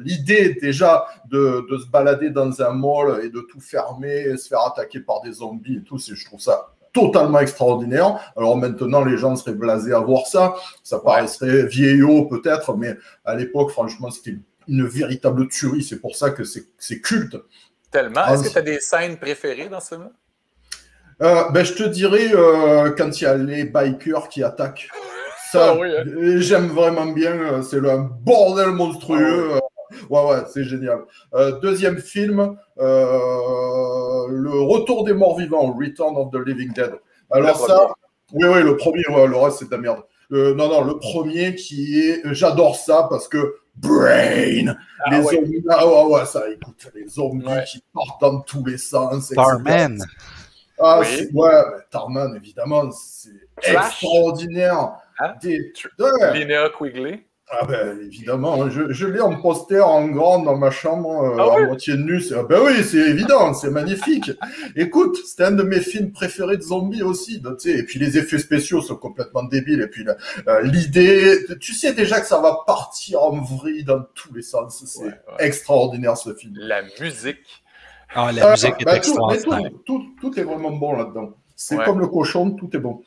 l'idée 0.00 0.54
déjà 0.60 1.04
de, 1.28 1.66
de 1.70 1.76
se 1.78 1.86
balader 1.86 2.30
dans 2.30 2.62
un 2.62 2.72
mall 2.72 3.20
et 3.24 3.28
de 3.28 3.40
tout 3.40 3.60
fermer, 3.60 4.36
se 4.36 4.48
faire 4.48 4.60
attaquer 4.66 5.00
par 5.00 5.20
des 5.20 5.32
zombies 5.32 5.76
et 5.76 5.82
tout, 5.82 5.98
c'est- 5.98 6.14
je 6.14 6.24
trouve 6.24 6.40
ça 6.40 6.68
totalement 6.92 7.38
extraordinaire. 7.38 8.18
Alors 8.36 8.56
maintenant, 8.56 9.04
les 9.04 9.16
gens 9.16 9.36
seraient 9.36 9.54
blasés 9.54 9.92
à 9.92 10.00
voir 10.00 10.26
ça. 10.26 10.54
Ça 10.82 10.98
paraîtrait 10.98 11.66
vieillot 11.66 12.24
peut-être, 12.24 12.74
mais 12.76 12.96
à 13.24 13.36
l'époque, 13.36 13.70
franchement, 13.70 14.10
c'était 14.10 14.30
une 14.30 14.42
véritable 14.84 15.48
tuerie. 15.48 15.82
C'est 15.82 16.00
pour 16.00 16.14
ça 16.16 16.30
que 16.30 16.42
c'est 16.44 17.00
culte. 17.00 17.36
Tellement. 17.90 18.20
Ah, 18.24 18.34
Est-ce 18.34 18.42
que 18.42 18.46
oui. 18.48 18.52
tu 18.52 18.58
as 18.58 18.62
des 18.62 18.80
scènes 18.80 19.16
préférées 19.18 19.68
dans 19.68 19.80
ce 19.80 19.88
film-là? 19.96 20.10
Euh, 21.22 21.50
ben, 21.50 21.64
je 21.64 21.74
te 21.74 21.82
dirais 21.82 22.30
euh, 22.34 22.90
quand 22.96 23.20
il 23.20 23.24
y 23.24 23.26
a 23.26 23.36
les 23.36 23.64
bikers 23.64 24.28
qui 24.28 24.42
attaquent. 24.42 24.88
Ça, 25.52 25.72
Ah 25.72 25.76
oui, 25.78 25.88
hein. 25.88 26.04
euh, 26.06 26.38
j'aime 26.40 26.68
vraiment 26.68 27.06
bien. 27.06 27.62
C'est 27.62 27.80
le 27.80 27.90
un 27.90 27.98
bordel 28.22 28.70
monstrueux. 28.70 29.52
euh, 29.56 29.58
Ouais, 30.08 30.24
ouais, 30.24 30.42
c'est 30.52 30.62
génial. 30.62 31.00
Euh, 31.34 31.58
deuxième 31.60 31.98
film, 31.98 32.56
Le 32.78 34.60
Retour 34.62 35.04
des 35.04 35.12
morts 35.12 35.36
vivants, 35.36 35.72
Return 35.72 36.16
of 36.16 36.30
the 36.32 36.46
Living 36.46 36.72
Dead. 36.72 36.92
Alors 37.30 37.60
Le 37.60 37.66
ça, 37.66 37.88
oui, 38.32 38.46
oui, 38.46 38.62
le 38.62 38.76
premier, 38.76 39.04
ouais, 39.08 39.26
le 39.26 39.36
reste 39.36 39.58
c'est 39.58 39.64
de 39.66 39.70
la 39.72 39.78
merde. 39.78 40.02
Non, 40.30 40.54
non, 40.68 40.84
le 40.84 40.96
premier 40.98 41.56
qui 41.56 41.98
est, 42.00 42.22
j'adore 42.32 42.76
ça 42.76 43.08
parce 43.10 43.26
que 43.26 43.56
Brain, 43.76 44.74
Ah 45.04 45.10
les 45.10 45.24
ouais. 45.24 45.34
zombies, 45.36 45.64
ah 45.70 45.86
ouais, 45.86 46.14
ouais, 46.14 46.26
ça, 46.26 46.48
écoute, 46.50 46.90
les 46.94 47.06
zombies 47.08 47.46
Ouais. 47.46 47.64
qui 47.64 47.82
partent 47.94 48.20
dans 48.20 48.40
tous 48.40 48.64
les 48.64 48.76
sens. 48.78 49.30
etc. 49.30 49.32
Starman. 49.34 50.04
Ah, 50.78 50.98
Oui. 51.00 51.06
c'est- 51.08 51.30
ouais, 51.32 51.62
Tarman, 51.90 52.34
évidemment, 52.36 52.90
c'est 52.90 53.30
extraordinaire. 53.62 54.92
Hein? 55.18 55.34
Des- 55.42 55.72
ouais. 55.98 56.38
Linnea 56.38 56.68
Quigley. 56.76 57.26
Ah 57.52 57.64
ben 57.66 57.98
évidemment, 58.00 58.70
je, 58.70 58.92
je 58.92 59.06
l'ai 59.08 59.20
en 59.20 59.40
poster 59.40 59.80
en 59.80 60.06
grand 60.06 60.38
dans 60.40 60.56
ma 60.56 60.70
chambre, 60.70 61.22
euh, 61.24 61.36
Ah 61.38 61.56
à 61.62 61.66
moitié 61.66 61.96
nu. 61.96 62.20
c'est- 62.20 62.34
ah 62.36 62.44
Ben 62.44 62.60
oui, 62.64 62.84
c'est 62.84 62.98
évident, 62.98 63.54
c'est 63.54 63.70
magnifique. 63.70 64.30
Écoute, 64.76 65.18
c'était 65.26 65.44
un 65.44 65.50
de 65.50 65.64
mes 65.64 65.80
films 65.80 66.12
préférés 66.12 66.56
de 66.58 66.62
zombies 66.62 67.02
aussi. 67.02 67.40
donc, 67.40 67.58
tu 67.58 67.72
sais, 67.72 67.78
et 67.78 67.82
puis 67.82 67.98
les 67.98 68.16
effets 68.18 68.38
spéciaux 68.38 68.80
sont 68.82 68.94
complètement 68.96 69.42
débiles. 69.42 69.80
Et 69.82 69.88
puis 69.88 70.06
euh, 70.46 70.60
l'idée, 70.62 71.38
tu 71.60 71.74
sais 71.74 71.92
déjà 71.92 72.20
que 72.20 72.26
ça 72.28 72.40
va 72.40 72.58
partir 72.66 73.20
en 73.22 73.40
vrille 73.40 73.82
dans 73.82 74.02
tous 74.14 74.32
les 74.32 74.42
sens. 74.42 74.84
C'est 74.86 75.00
Ouais, 75.02 75.06
ouais. 75.08 75.14
extraordinaire 75.46 76.16
ce 76.16 76.32
film. 76.34 76.54
La 76.56 76.82
musique. 77.00 77.64
Ah, 78.14 78.30
la 78.32 78.46
Euh, 78.46 78.50
musique 78.52 78.74
est 78.80 78.84
ben, 78.84 79.00
tout, 79.00 79.16
mais 79.28 79.34
extraordinaire. 79.36 79.70
tout, 79.84 79.98
tout, 80.20 80.30
tout 80.30 80.38
est 80.40 80.44
vraiment 80.44 80.70
bon 80.70 80.96
là-dedans. 80.96 81.30
C'est 81.62 81.76
Ouais. 81.76 81.84
comme 81.84 82.00
le 82.00 82.06
cochon, 82.06 82.52
tout 82.52 82.74
est 82.74 82.78
bon. 82.78 83.02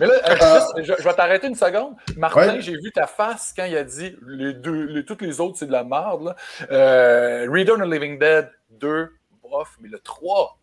Mais 0.00 0.06
là, 0.06 0.14
euh, 0.14 0.34
Euh, 0.40 0.54
juste, 0.80 0.96
je, 0.96 1.02
je 1.02 1.06
vais 1.06 1.14
t'arrêter 1.14 1.46
une 1.46 1.54
seconde. 1.54 1.94
Martin, 2.16 2.54
Ouais. 2.54 2.60
j'ai 2.62 2.72
vu 2.72 2.90
ta 2.90 3.06
face 3.06 3.52
quand 3.54 3.66
il 3.66 3.76
a 3.76 3.84
dit 3.84 4.16
les 4.26 4.54
deux, 4.54 4.84
les, 4.86 5.04
toutes 5.04 5.20
les 5.20 5.40
autres, 5.40 5.58
c'est 5.58 5.66
de 5.66 5.72
la 5.72 5.84
merde. 5.84 6.34
Euh, 6.70 7.46
of 7.46 7.78
the 7.78 7.84
Living 7.84 8.18
Dead 8.18 8.50
2, 8.70 9.10
bof, 9.42 9.76
mais 9.82 9.90
le 9.90 9.98
3, 9.98 10.57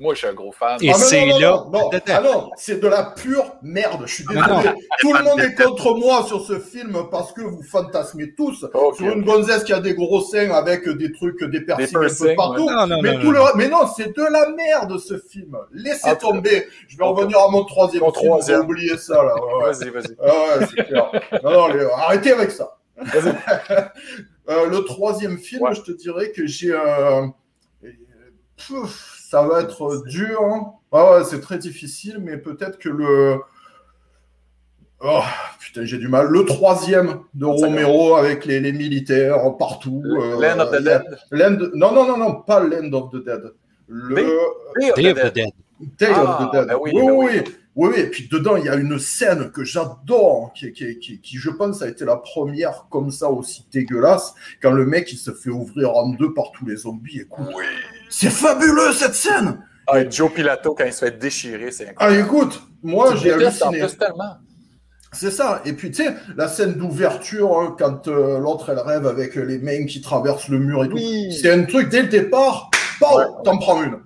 moi, 0.00 0.14
je 0.14 0.18
suis 0.18 0.26
un 0.28 0.32
gros 0.34 0.52
fan. 0.52 0.78
Et 0.80 0.90
Ah, 0.90 0.94
c'est 0.94 1.26
non, 1.26 1.32
non, 1.34 1.38
là- 1.40 1.50
Non, 1.50 1.70
non, 1.72 1.88
Attends. 1.90 2.12
ah 2.16 2.20
non, 2.20 2.50
c'est 2.56 2.80
de 2.80 2.86
la 2.88 3.02
pure 3.16 3.56
merde. 3.62 4.02
Je 4.06 4.14
suis 4.14 4.24
Non, 4.24 4.34
désolé. 4.34 4.50
non. 4.68 4.74
Tout 5.00 5.12
le 5.12 5.24
monde 5.24 5.40
est 5.40 5.54
contre 5.54 5.94
moi 5.94 6.24
sur 6.26 6.44
ce 6.44 6.58
film 6.60 6.96
parce 7.10 7.32
que 7.32 7.40
vous 7.40 7.62
fantasmez 7.62 8.34
tous 8.34 8.64
Ok. 8.74 8.96
sur 8.96 9.06
une 9.12 9.24
gonzesse 9.24 9.64
qui 9.64 9.72
a 9.72 9.80
des 9.80 9.94
gros 9.94 10.20
seins 10.20 10.50
avec 10.50 10.88
des 10.88 11.10
trucs, 11.12 11.42
des 11.44 11.60
piercings 11.62 11.96
un 11.96 12.00
peu 12.08 12.34
partout. 12.36 12.66
ouais. 12.66 12.74
Non, 12.74 12.86
non, 12.86 13.02
mais 13.02 13.14
non, 13.14 13.20
tout 13.20 13.32
non. 13.32 13.44
le 13.46 13.56
mais 13.56 13.68
non, 13.68 13.86
c'est 13.96 14.16
de 14.16 14.22
la 14.22 14.50
merde 14.50 14.98
ce 14.98 15.18
film. 15.18 15.56
Laissez 15.72 16.00
Ah, 16.10 16.16
tomber. 16.16 16.66
Je 16.86 16.96
vais 16.96 17.04
revenir 17.04 17.38
à 17.40 17.48
mon 17.50 17.64
troisième 17.64 18.02
Mon 18.04 18.12
film. 18.12 18.36
J'ai 18.46 18.56
oublié 18.56 18.96
ça 18.96 19.22
là. 19.22 19.34
Vas-y, 19.62 19.90
vas-y. 19.90 20.16
Ah 20.22 20.26
ouais, 20.58 20.66
c'est 20.68 20.84
clair. 20.86 21.10
Non, 21.42 21.50
non, 21.50 21.68
les- 21.68 21.84
arrêtez 21.84 22.32
avec 22.32 22.50
ça. 22.52 22.76
Euh, 24.50 24.64
le 24.66 24.82
troisième 24.82 25.36
film, 25.36 25.60
Ouais. 25.62 25.74
je 25.74 25.82
te 25.82 25.92
dirais 25.92 26.30
que 26.32 26.46
j'ai. 26.46 26.72
euh, 26.72 27.26
ça 29.30 29.42
va 29.46 29.60
être 29.60 30.04
dur. 30.06 30.40
hein. 30.42 30.72
Ah 30.90 31.12
ouais, 31.18 31.24
c'est 31.24 31.40
très 31.40 31.58
difficile, 31.58 32.18
mais 32.20 32.38
peut-être 32.38 32.78
que 32.78 32.88
le. 32.88 33.36
Oh, 35.00 35.20
putain, 35.60 35.84
j'ai 35.84 35.98
du 35.98 36.08
mal. 36.08 36.26
Le 36.28 36.44
troisième 36.44 37.20
de 37.34 37.44
Romero 37.44 38.16
avec 38.16 38.46
les, 38.46 38.58
les 38.60 38.72
militaires 38.72 39.36
partout. 39.58 40.02
euh, 40.04 40.40
Land 40.40 40.60
of 40.60 40.70
the 40.72 40.82
Dead. 40.82 41.02
Land- 41.30 41.70
Non, 41.74 41.92
non, 41.92 42.06
non, 42.06 42.16
non, 42.16 42.34
pas 42.40 42.60
Land 42.64 42.92
of 42.94 43.10
the 43.12 43.22
Dead. 43.24 43.52
Le 43.86 44.14
Day- 44.16 44.24
Day 44.80 44.90
of 44.90 44.94
the 44.96 45.00
Day 45.02 45.10
of 45.10 45.18
the 45.30 45.34
Dead. 45.34 45.50
Day 45.98 46.06
Ah, 46.10 46.22
of 46.22 46.48
the 46.48 46.52
Dead. 46.52 46.66
ben 46.68 46.76
oui, 46.80 46.90
oui, 46.94 47.02
ben 47.06 47.12
oui, 47.12 47.26
oui. 47.34 47.54
Oui. 47.78 47.88
Oui, 47.88 47.94
oui, 47.96 48.00
et 48.02 48.06
puis 48.10 48.28
dedans, 48.30 48.56
il 48.56 48.64
y 48.64 48.68
a 48.68 48.74
une 48.74 48.98
scène 48.98 49.50
que 49.52 49.62
j'adore, 49.64 50.52
qui, 50.54 50.72
qui, 50.72 50.98
qui, 50.98 51.20
qui, 51.20 51.36
je 51.36 51.50
pense, 51.50 51.80
a 51.82 51.88
été 51.88 52.04
la 52.04 52.16
première 52.16 52.86
comme 52.90 53.10
ça 53.10 53.30
aussi 53.30 53.66
dégueulasse, 53.72 54.34
quand 54.60 54.72
le 54.72 54.84
mec, 54.84 55.12
il 55.12 55.16
se 55.18 55.30
fait 55.32 55.50
ouvrir 55.50 55.90
en 55.96 56.08
deux 56.10 56.34
par 56.34 56.50
tous 56.52 56.66
les 56.66 56.76
zombies. 56.76 57.20
Écoute, 57.20 57.46
c'est 58.10 58.30
fabuleux 58.30 58.92
cette 58.92 59.14
scène 59.14 59.62
Ah, 59.86 60.00
et 60.00 60.10
Joe 60.10 60.32
Pilato, 60.32 60.74
quand 60.74 60.84
il 60.84 60.92
se 60.92 61.04
fait 61.04 61.18
déchirer, 61.18 61.70
c'est 61.70 61.86
Ah, 61.96 62.06
incroyable. 62.08 62.26
écoute, 62.26 62.62
moi, 62.82 63.14
j'ai 63.16 63.32
halluciné. 63.32 63.84
C'est 65.12 65.30
ça. 65.30 65.62
Et 65.64 65.72
puis, 65.72 65.90
tu 65.90 66.04
sais, 66.04 66.14
la 66.36 66.48
scène 66.48 66.74
d'ouverture, 66.74 67.58
hein, 67.58 67.74
quand 67.78 68.08
euh, 68.08 68.38
l'autre, 68.38 68.68
elle 68.70 68.78
rêve 68.80 69.06
avec 69.06 69.36
les 69.36 69.58
mains 69.58 69.86
qui 69.86 70.02
traversent 70.02 70.48
le 70.48 70.58
mur 70.58 70.84
et 70.84 70.88
tout. 70.88 70.96
Oui. 70.96 71.32
C'est 71.32 71.50
un 71.50 71.64
truc, 71.64 71.88
dès 71.88 72.02
le 72.02 72.08
départ, 72.08 72.70
Ouais. 73.00 73.24
t'en 73.44 73.56
prends 73.56 73.82
une. 73.82 73.98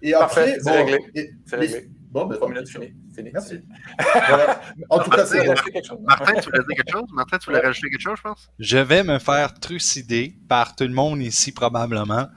Et 0.00 0.12
Parfait, 0.12 0.40
après, 0.40 0.58
c'est 0.62 0.70
réglé. 0.70 0.98
et- 1.14 1.30
les- 1.50 1.56
réglé. 1.58 1.90
Bon, 2.10 2.24
ben, 2.24 2.38
minutes 2.48 2.68
pis. 2.68 2.94
Fini. 3.16 3.30
Merci. 3.32 3.60
Voilà. 4.28 4.60
En 4.90 4.98
tout 5.00 5.10
cas, 5.10 5.16
Martin, 5.18 5.26
c'est 5.26 5.44
il 5.44 5.46
a 5.48 5.50
rajouté 5.54 5.70
quelque 5.72 5.86
chose. 5.86 5.98
Martin, 6.02 6.34
tu 6.34 6.50
voulais 6.50 6.58
dire 6.68 6.76
quelque 6.76 6.92
chose? 6.92 7.08
Martin, 7.12 7.38
tu 7.38 7.46
voulais 7.46 7.58
Ouais. 7.60 7.66
rajouter 7.66 7.90
quelque 7.90 8.00
chose, 8.02 8.16
je 8.18 8.22
pense? 8.22 8.48
Je 8.58 8.78
vais 8.78 9.02
me 9.02 9.18
faire 9.18 9.54
trucider 9.58 10.36
par 10.48 10.76
tout 10.76 10.84
le 10.84 10.92
monde 10.94 11.20
ici 11.22 11.52
probablement. 11.52 12.28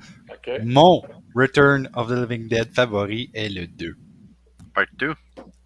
Mon 0.63 1.02
Return 1.36 1.89
of 1.94 2.08
the 2.10 2.12
Living 2.30 2.48
Dead 2.48 2.74
favori 2.74 3.30
est 3.34 3.50
le 3.50 3.68
2. 3.68 3.96
Part 4.74 4.86
2. 4.98 5.13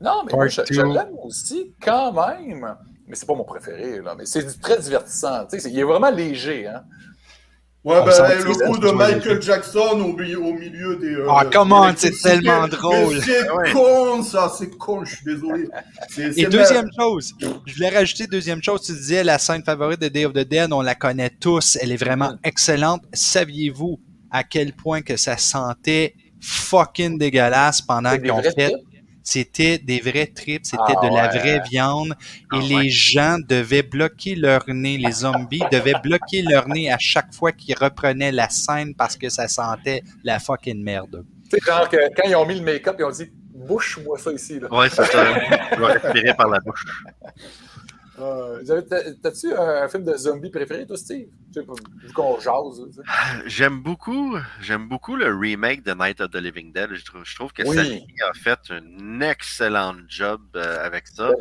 Non, 0.02 0.24
mais 0.26 0.34
moi, 0.34 0.48
je, 0.48 0.58
Part 0.58 0.66
je 0.70 0.82
two. 0.82 0.94
l'aime 0.94 1.16
aussi 1.24 1.74
quand 1.82 2.12
même. 2.14 2.76
Mais 3.08 3.16
c'est 3.16 3.26
pas 3.26 3.36
mon 3.36 3.44
préféré, 3.46 4.02
là. 4.02 4.16
Mais 4.18 4.26
c'est 4.26 4.44
du- 4.44 4.60
très 4.60 4.80
divertissant. 4.80 5.44
Tu 5.46 5.52
sais, 5.52 5.60
c'est- 5.60 5.72
il 5.72 5.80
est 5.80 5.84
vraiment 5.84 6.10
léger, 6.10 6.68
hein. 6.68 6.84
Ouais, 7.84 7.96
ben, 8.06 8.38
le 8.46 8.54
coup 8.72 8.78
de 8.78 8.92
Michael 8.92 9.42
Jackson 9.42 10.00
au, 10.00 10.14
milieu- 10.16 10.40
au 10.42 10.54
milieu 10.54 10.96
des. 10.96 11.16
euh, 11.16 11.28
Ah, 11.30 11.44
comment, 11.52 11.92
c'est 11.98 12.12
tellement 12.22 12.66
drôle. 12.70 13.20
C'est 13.22 13.52
Ouais. 13.52 13.72
con, 13.74 14.24
ça, 14.24 14.50
c'est 14.58 14.70
con, 14.78 15.04
je 15.04 15.16
suis 15.18 15.26
désolé. 15.26 15.68
C'est- 16.10 16.38
Et 16.40 16.46
deuxième 16.46 16.88
chose, 16.98 17.34
je 17.66 17.74
voulais 17.74 17.90
rajouter 17.90 18.26
deuxième 18.28 18.64
chose, 18.64 18.84
tu 18.84 18.94
disais 18.94 19.22
la 19.26 19.38
scène 19.38 19.64
favorite 19.66 20.00
de 20.00 20.08
Day 20.08 20.24
of 20.26 20.32
the 20.32 20.48
Dead, 20.48 20.72
on 20.72 20.82
la 20.82 20.96
connaît 20.96 21.30
tous, 21.30 21.78
elle 21.82 21.92
est 21.92 21.98
vraiment 21.98 22.36
excellente. 22.46 23.02
Saviez-vous 23.12 24.00
à 24.32 24.46
quel 24.46 24.72
point 24.74 25.02
que 25.02 25.18
ça 25.18 25.36
sentait 25.38 26.16
fucking 26.40 27.18
dégueulasse 27.18 27.82
pendant 27.82 28.12
C'est 28.12 28.18
des 28.20 28.24
qu'ils 28.24 28.32
ont 28.32 28.40
vrais 28.40 28.52
fait? 28.52 28.74
C'était 29.24 29.78
des 29.78 30.00
vrais 30.02 30.28
trips, 30.28 30.66
c'était 30.66 30.96
Ah 30.98 31.08
de 31.08 31.08
la 31.14 31.30
ouais. 31.30 31.40
vraie 31.40 31.60
viande 31.70 32.16
et 32.52 32.60
Ah 32.60 32.60
les 32.62 32.76
ouais. 32.76 32.90
gens 32.90 33.38
devaient 33.40 33.84
bloquer 33.84 34.36
leur 34.36 34.64
nez, 34.68 34.98
les 34.98 35.12
zombies 35.12 35.64
devaient 35.72 35.96
bloquer 36.04 36.42
leur 36.42 36.68
nez 36.68 36.92
à 36.92 36.98
chaque 37.00 37.34
fois 37.34 37.52
qu'ils 37.54 37.76
reprenaient 37.78 38.32
la 38.34 38.50
scène 38.50 38.94
parce 38.96 39.16
que 39.18 39.30
ça 39.30 39.48
sentait 39.48 40.04
la 40.24 40.40
fucking 40.40 40.84
merde. 40.84 41.26
Tu 41.50 41.58
sais, 41.58 41.66
genre 41.66 41.88
que 41.90 41.98
quand 42.16 42.28
ils 42.28 42.36
ont 42.36 42.46
mis 42.46 42.56
le 42.56 42.62
make-up, 42.66 42.96
ils 43.00 43.06
ont 43.06 43.12
dit 43.12 43.32
bouche-moi 43.54 44.18
ça 44.18 44.32
ici. 44.34 44.60
Là. 44.60 44.74
Ouais, 44.74 44.90
c'est 44.90 45.06
ça. 45.06 45.26
Tu 45.74 45.80
vas 45.80 45.88
respirer 45.94 46.34
par 46.36 46.50
la 46.50 46.60
bouche. 46.60 46.84
Euh, 48.20 48.62
T'as-tu 49.24 49.54
un 49.54 49.88
film 49.90 50.04
de 50.04 50.14
zombie 50.16 50.50
préféré, 50.52 50.86
toi, 50.86 50.98
Steve? 50.98 51.28
Vu 51.56 52.14
qu'on 52.14 52.40
jase. 52.40 52.92
sais. 52.96 53.02
J'aime 53.48 53.82
beaucoup, 53.82 54.38
j'aime 54.62 54.88
beaucoup 54.88 55.16
le 55.16 55.36
remake 55.36 55.84
de 55.84 55.94
Night 55.94 56.22
of 56.22 56.30
the 56.32 56.36
Living 56.36 56.72
Dead. 56.72 56.94
Je 56.94 57.04
trouve, 57.06 57.24
je 57.26 57.36
trouve 57.36 57.52
que 57.54 57.64
Oui. 57.64 57.76
Sally 57.76 58.06
a 58.30 58.34
fait 58.34 58.60
un 58.72 59.22
excellent 59.22 59.96
job 60.08 60.42
euh, 60.56 60.86
avec 60.86 61.08
ça. 61.08 61.32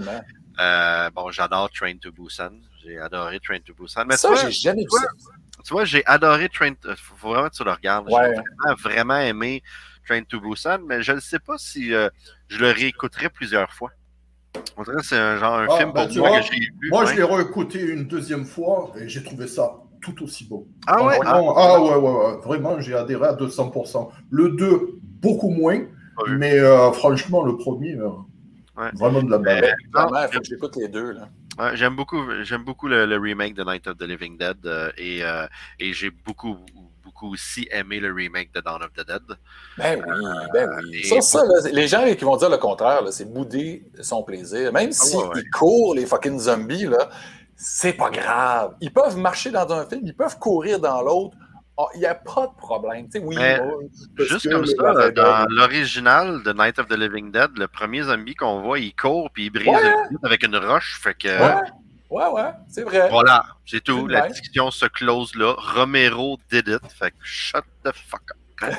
Euh, 0.60 1.10
bon, 1.10 1.30
j'adore 1.30 1.70
Train 1.70 1.96
to 1.98 2.10
Busan. 2.12 2.52
J'ai 2.82 2.98
adoré 2.98 3.38
Train 3.40 3.60
to 3.60 3.74
Busan. 3.74 4.04
Mais 4.06 4.16
ça, 4.16 4.34
j'ai 4.34 4.50
jamais 4.50 4.82
vu 4.82 4.88
tu 4.90 4.96
ça. 4.98 5.08
tu 5.64 5.72
vois, 5.72 5.84
j'ai 5.84 6.04
adoré 6.06 6.48
Train. 6.48 6.74
to- 6.74 6.94
Faut 6.96 7.28
vraiment 7.28 7.48
que 7.48 7.54
tu 7.54 7.64
le 7.64 7.70
regardes. 7.72 8.10
Ouais. 8.10 8.34
J'ai 8.34 8.42
vraiment, 8.42 8.76
vraiment 8.82 9.18
aimé 9.18 9.62
Train 10.06 10.22
to 10.24 10.40
Busan, 10.40 10.78
mais 10.86 11.02
je 11.02 11.12
ne 11.12 11.20
sais 11.20 11.38
pas 11.38 11.56
si 11.58 11.94
euh, 11.94 12.08
je 12.48 12.58
le 12.58 12.70
réécouterai 12.70 13.28
plusieurs 13.30 13.72
fois. 13.72 13.90
On 14.76 14.82
dirait 14.82 14.96
que 14.96 15.04
c'est 15.04 15.18
un 15.18 15.38
genre 15.38 15.54
un 15.58 15.66
Ah, 15.70 15.76
film 15.78 15.92
bah, 15.92 16.06
pour 16.06 16.16
moi 16.18 16.28
vois, 16.30 16.40
que 16.40 16.46
j'ai 16.46 16.58
vu. 16.60 16.90
Moi, 16.90 17.04
ouais. 17.04 17.06
je 17.10 17.16
l'ai 17.16 17.22
réécouté 17.24 17.80
une 17.80 18.04
deuxième 18.04 18.44
fois 18.44 18.92
et 19.00 19.08
j'ai 19.08 19.22
trouvé 19.22 19.46
ça 19.46 19.74
tout 20.00 20.22
aussi 20.22 20.46
beau. 20.46 20.66
Ah 20.86 21.04
ouais? 21.04 21.18
Ah, 21.24 21.32
Vraiment, 21.32 21.54
ah, 21.56 21.80
ouais, 21.80 21.94
ouais, 21.96 22.26
ouais. 22.26 22.40
Vraiment, 22.42 22.80
j'ai 22.80 22.94
adhéré 22.94 23.26
à 23.26 23.32
200%. 23.34 24.10
Le 24.30 24.50
2, 24.50 24.98
beaucoup 25.20 25.50
moins. 25.50 25.80
Mais 26.28 26.58
euh, 26.58 26.92
franchement, 26.92 27.42
le 27.44 27.56
premier, 27.56 27.96
euh, 27.96 28.08
Ouais. 28.76 28.90
vraiment 28.94 29.22
de 29.22 29.30
la 29.30 29.38
il 30.26 30.32
faut 30.32 30.40
que 30.40 30.46
j'écoute 30.46 30.76
les 30.76 30.88
deux. 30.88 31.12
Là. 31.12 31.28
Ouais, 31.58 31.76
j'aime 31.76 31.94
beaucoup, 31.94 32.22
j'aime 32.42 32.64
beaucoup 32.64 32.88
le, 32.88 33.04
le 33.04 33.18
remake 33.18 33.52
de 33.54 33.62
Night 33.62 33.86
of 33.86 33.98
the 33.98 34.02
Living 34.04 34.38
Dead 34.38 34.56
euh, 34.64 34.90
et, 34.96 35.22
euh, 35.22 35.46
et 35.78 35.92
j'ai 35.92 36.10
beaucoup, 36.10 36.56
beaucoup 37.02 37.32
aussi 37.32 37.68
aimé 37.70 38.00
le 38.00 38.12
remake 38.12 38.52
de 38.54 38.60
Dawn 38.60 38.82
of 38.82 38.92
the 38.94 39.06
Dead. 39.06 39.22
Ben 39.78 40.02
oui, 40.06 40.24
ben 40.52 40.68
oui. 40.84 41.04
Ça, 41.04 41.20
ça, 41.20 41.44
là, 41.44 41.70
les 41.72 41.88
gens 41.88 42.04
qui 42.14 42.24
vont 42.24 42.36
dire 42.36 42.50
le 42.50 42.58
contraire, 42.58 43.02
c'est 43.10 43.32
bouder 43.32 43.84
son 44.00 44.22
plaisir. 44.22 44.72
Même 44.72 44.92
s'ils 44.92 45.18
ouais, 45.18 45.26
ouais. 45.28 45.44
courent, 45.52 45.94
les 45.94 46.06
fucking 46.06 46.38
zombies, 46.38 46.86
là, 46.86 47.08
c'est 47.56 47.92
pas 47.94 48.10
grave. 48.10 48.74
Ils 48.80 48.92
peuvent 48.92 49.16
marcher 49.16 49.50
dans 49.50 49.70
un 49.72 49.86
film, 49.86 50.02
ils 50.04 50.14
peuvent 50.16 50.38
courir 50.38 50.80
dans 50.80 51.02
l'autre. 51.02 51.36
Ah, 51.78 51.84
Il 51.94 52.00
n'y 52.00 52.06
a 52.06 52.14
pas 52.14 52.48
de 52.48 52.56
problème. 52.58 53.06
Tu 53.06 53.12
sais, 53.12 53.24
oui, 53.24 53.34
Mais 53.36 53.58
bon, 53.58 53.88
parce 54.16 54.28
Juste 54.28 54.50
comme 54.50 54.66
ça, 54.66 54.74
euh, 54.82 55.10
dans 55.10 55.46
l'original 55.48 56.42
de 56.42 56.52
Night 56.52 56.78
of 56.78 56.86
the 56.88 56.96
Living 56.96 57.32
Dead, 57.32 57.50
le 57.56 57.66
premier 57.66 58.02
zombie 58.02 58.34
qu'on 58.34 58.60
voit, 58.60 58.78
il 58.78 58.94
court 58.94 59.30
puis 59.32 59.46
il 59.46 59.50
brise 59.50 59.68
Ouais. 59.68 59.94
avec 60.22 60.44
une 60.44 60.56
roche. 60.56 61.00
Fait 61.02 61.14
que 61.14 61.28
Ouais, 62.12 62.26
ouais, 62.28 62.50
c'est 62.68 62.82
vrai. 62.82 63.08
voilà, 63.08 63.44
c'est 63.64 63.82
tout. 63.82 64.06
La 64.06 64.22
même. 64.22 64.32
discussion 64.32 64.70
se 64.70 64.86
close 64.86 65.34
là. 65.34 65.54
Romero 65.56 66.38
did 66.50 66.68
it. 66.68 66.80
Fait 66.98 67.10
que 67.10 67.16
shut 67.22 67.64
the 67.84 67.90
fuck 67.92 68.22
up. 68.32 68.36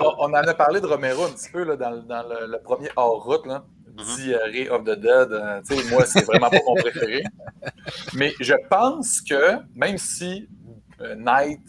On, 0.00 0.14
on 0.18 0.28
en 0.30 0.34
a 0.34 0.54
parlé 0.54 0.80
de 0.80 0.86
Romero 0.86 1.24
un 1.24 1.30
petit 1.30 1.50
peu 1.50 1.64
là, 1.64 1.76
dans, 1.76 1.90
le- 1.90 2.02
dans 2.02 2.22
le, 2.28 2.46
le 2.46 2.58
premier 2.62 2.88
hors-route, 2.96 3.46
là. 3.46 3.64
Diarrhée 4.16 4.68
of 4.70 4.84
the 4.84 4.90
Dead. 4.98 5.32
euh, 5.32 5.60
tu 5.66 5.76
sais, 5.76 5.90
moi, 5.90 6.04
c'est 6.06 6.24
vraiment 6.24 6.48
pas 6.50 6.58
mon 6.66 6.74
préféré. 6.76 7.22
Mais 8.14 8.32
je 8.40 8.54
pense 8.70 9.20
que, 9.20 9.56
même 9.74 9.98
si 9.98 10.48
euh, 11.00 11.14
Night 11.16 11.60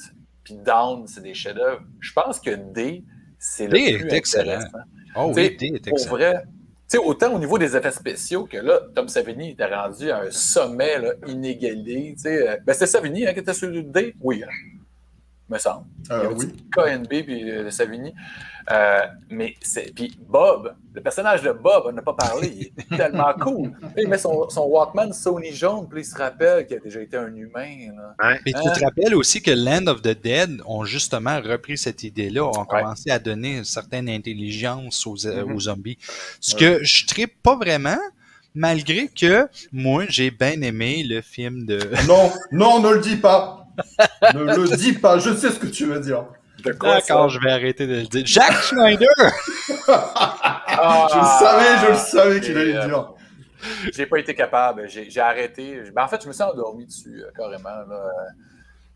puis 0.43 0.55
Down, 0.55 1.07
c'est 1.07 1.21
des 1.21 1.33
chefs-d'œuvre, 1.33 1.81
je 1.99 2.13
pense 2.13 2.39
que 2.39 2.51
D, 2.51 3.03
c'est 3.39 3.67
le 3.67 3.73
D 3.73 3.97
plus 3.97 4.07
est 4.07 4.13
excellent. 4.13 4.51
intéressant. 4.53 4.77
Oh 5.15 5.31
oui, 5.35 5.55
D 5.57 5.71
est 5.75 5.83
Pour 5.89 5.97
excellent. 5.97 6.15
vrai, 6.15 6.43
sais, 6.91 6.97
autant 6.97 7.33
au 7.33 7.39
niveau 7.39 7.57
des 7.57 7.75
effets 7.75 7.91
spéciaux 7.91 8.45
que 8.45 8.57
là, 8.57 8.79
Tom 8.95 9.07
Savini 9.07 9.51
était 9.51 9.65
rendu 9.65 10.11
à 10.11 10.21
un 10.21 10.31
sommet 10.31 10.99
là, 10.99 11.13
inégalé. 11.27 12.15
Euh, 12.25 12.57
Ben, 12.65 12.73
c'était 12.73 12.87
Savini 12.87 13.25
hein, 13.25 13.33
qui 13.33 13.39
était 13.39 13.53
sur 13.53 13.69
le 13.69 13.83
D? 13.83 14.13
Oui, 14.19 14.43
hein, 14.43 14.49
me 15.51 15.57
semble. 15.57 15.85
Il 16.05 16.09
y 16.09 16.13
Euh, 16.13 16.25
avait 16.25 16.35
oui. 16.35 16.53
KNB 16.75 17.23
puis 17.23 17.51
euh, 17.51 17.69
Savini. 17.69 18.13
Euh, 18.71 18.99
mais 19.29 19.55
c'est. 19.61 19.93
Puis 19.93 20.17
Bob, 20.27 20.75
le 20.93 21.01
personnage 21.01 21.41
de 21.41 21.51
Bob, 21.51 21.83
on 21.87 21.91
n'a 21.91 22.01
pas 22.03 22.13
parlé, 22.13 22.47
il 22.47 22.61
est 22.93 22.97
tellement 22.97 23.33
cool. 23.33 23.71
Il 23.97 24.07
met 24.07 24.17
son, 24.19 24.49
son 24.49 24.61
Walkman 24.65 25.11
Sony 25.13 25.51
jaune, 25.51 25.87
puis 25.89 26.01
il 26.01 26.05
se 26.05 26.15
rappelle 26.15 26.65
qu'il 26.67 26.77
a 26.77 26.79
déjà 26.79 27.01
été 27.01 27.17
un 27.17 27.33
humain. 27.35 27.91
Là. 27.95 28.15
Ouais. 28.29 28.39
Mais 28.45 28.53
tu 28.53 28.59
Hein? 28.59 28.71
te 28.71 28.83
rappelles 28.83 29.15
aussi 29.15 29.41
que 29.41 29.51
Land 29.51 29.87
of 29.87 30.01
the 30.01 30.15
Dead 30.21 30.61
ont 30.65 30.85
justement 30.85 31.41
repris 31.41 31.77
cette 31.77 32.03
idée-là, 32.03 32.43
ont 32.45 32.51
Ouais. 32.51 32.65
commencé 32.69 33.09
à 33.09 33.19
donner 33.19 33.57
une 33.57 33.63
certaine 33.65 34.07
intelligence 34.09 35.05
aux, 35.07 35.25
euh, 35.25 35.43
Mhm. 35.45 35.55
aux 35.55 35.59
zombies. 35.61 35.97
Ce 36.39 36.55
que 36.55 36.83
je 36.83 37.05
tripe 37.07 37.41
pas 37.41 37.55
vraiment, 37.55 37.97
malgré 38.53 39.07
que 39.07 39.47
moi, 39.71 40.05
j'ai 40.09 40.29
bien 40.29 40.61
aimé 40.61 41.03
le 41.03 41.21
film 41.21 41.65
de... 41.65 41.79
Non, 42.07 42.31
non, 42.51 42.79
ne 42.79 42.93
le 42.95 42.99
dis 43.01 43.15
pas. 43.17 43.60
Ne 44.33 44.43
le 44.43 44.77
dis 44.77 44.93
pas. 44.93 45.19
Je 45.19 45.33
sais 45.35 45.49
ce 45.51 45.59
que 45.59 45.67
tu 45.67 45.85
veux 45.85 45.99
dire. 45.99 46.25
De 46.63 46.73
quoi 46.73 46.99
ça? 47.01 47.07
D'accord, 47.07 47.29
je 47.29 47.39
vais 47.39 47.51
arrêter 47.51 47.87
de 47.87 47.95
le 47.95 48.03
dire. 48.03 48.23
Jack 48.25 48.53
Schneider! 48.53 49.07
Ah! 49.87 51.07
Je 51.11 51.17
le 51.17 51.23
savais, 51.23 51.85
je 51.85 51.91
le 51.91 51.97
savais 51.97 52.41
qu'il 52.41 52.57
allait 52.57 52.75
euh, 52.75 52.83
le 52.83 52.89
dire. 52.89 53.13
J'ai 53.93 54.05
pas 54.05 54.17
été 54.19 54.33
capable. 54.33 54.87
J'ai 54.89 55.19
arrêté. 55.21 55.79
Ben, 55.95 56.03
en 56.03 56.07
fait, 56.07 56.21
je 56.23 56.27
me 56.27 56.33
suis 56.33 56.43
endormi 56.43 56.85
dessus, 56.85 57.21
euh, 57.21 57.29
carrément. 57.35 57.69
Là. 57.69 57.85
Euh, 57.91 58.07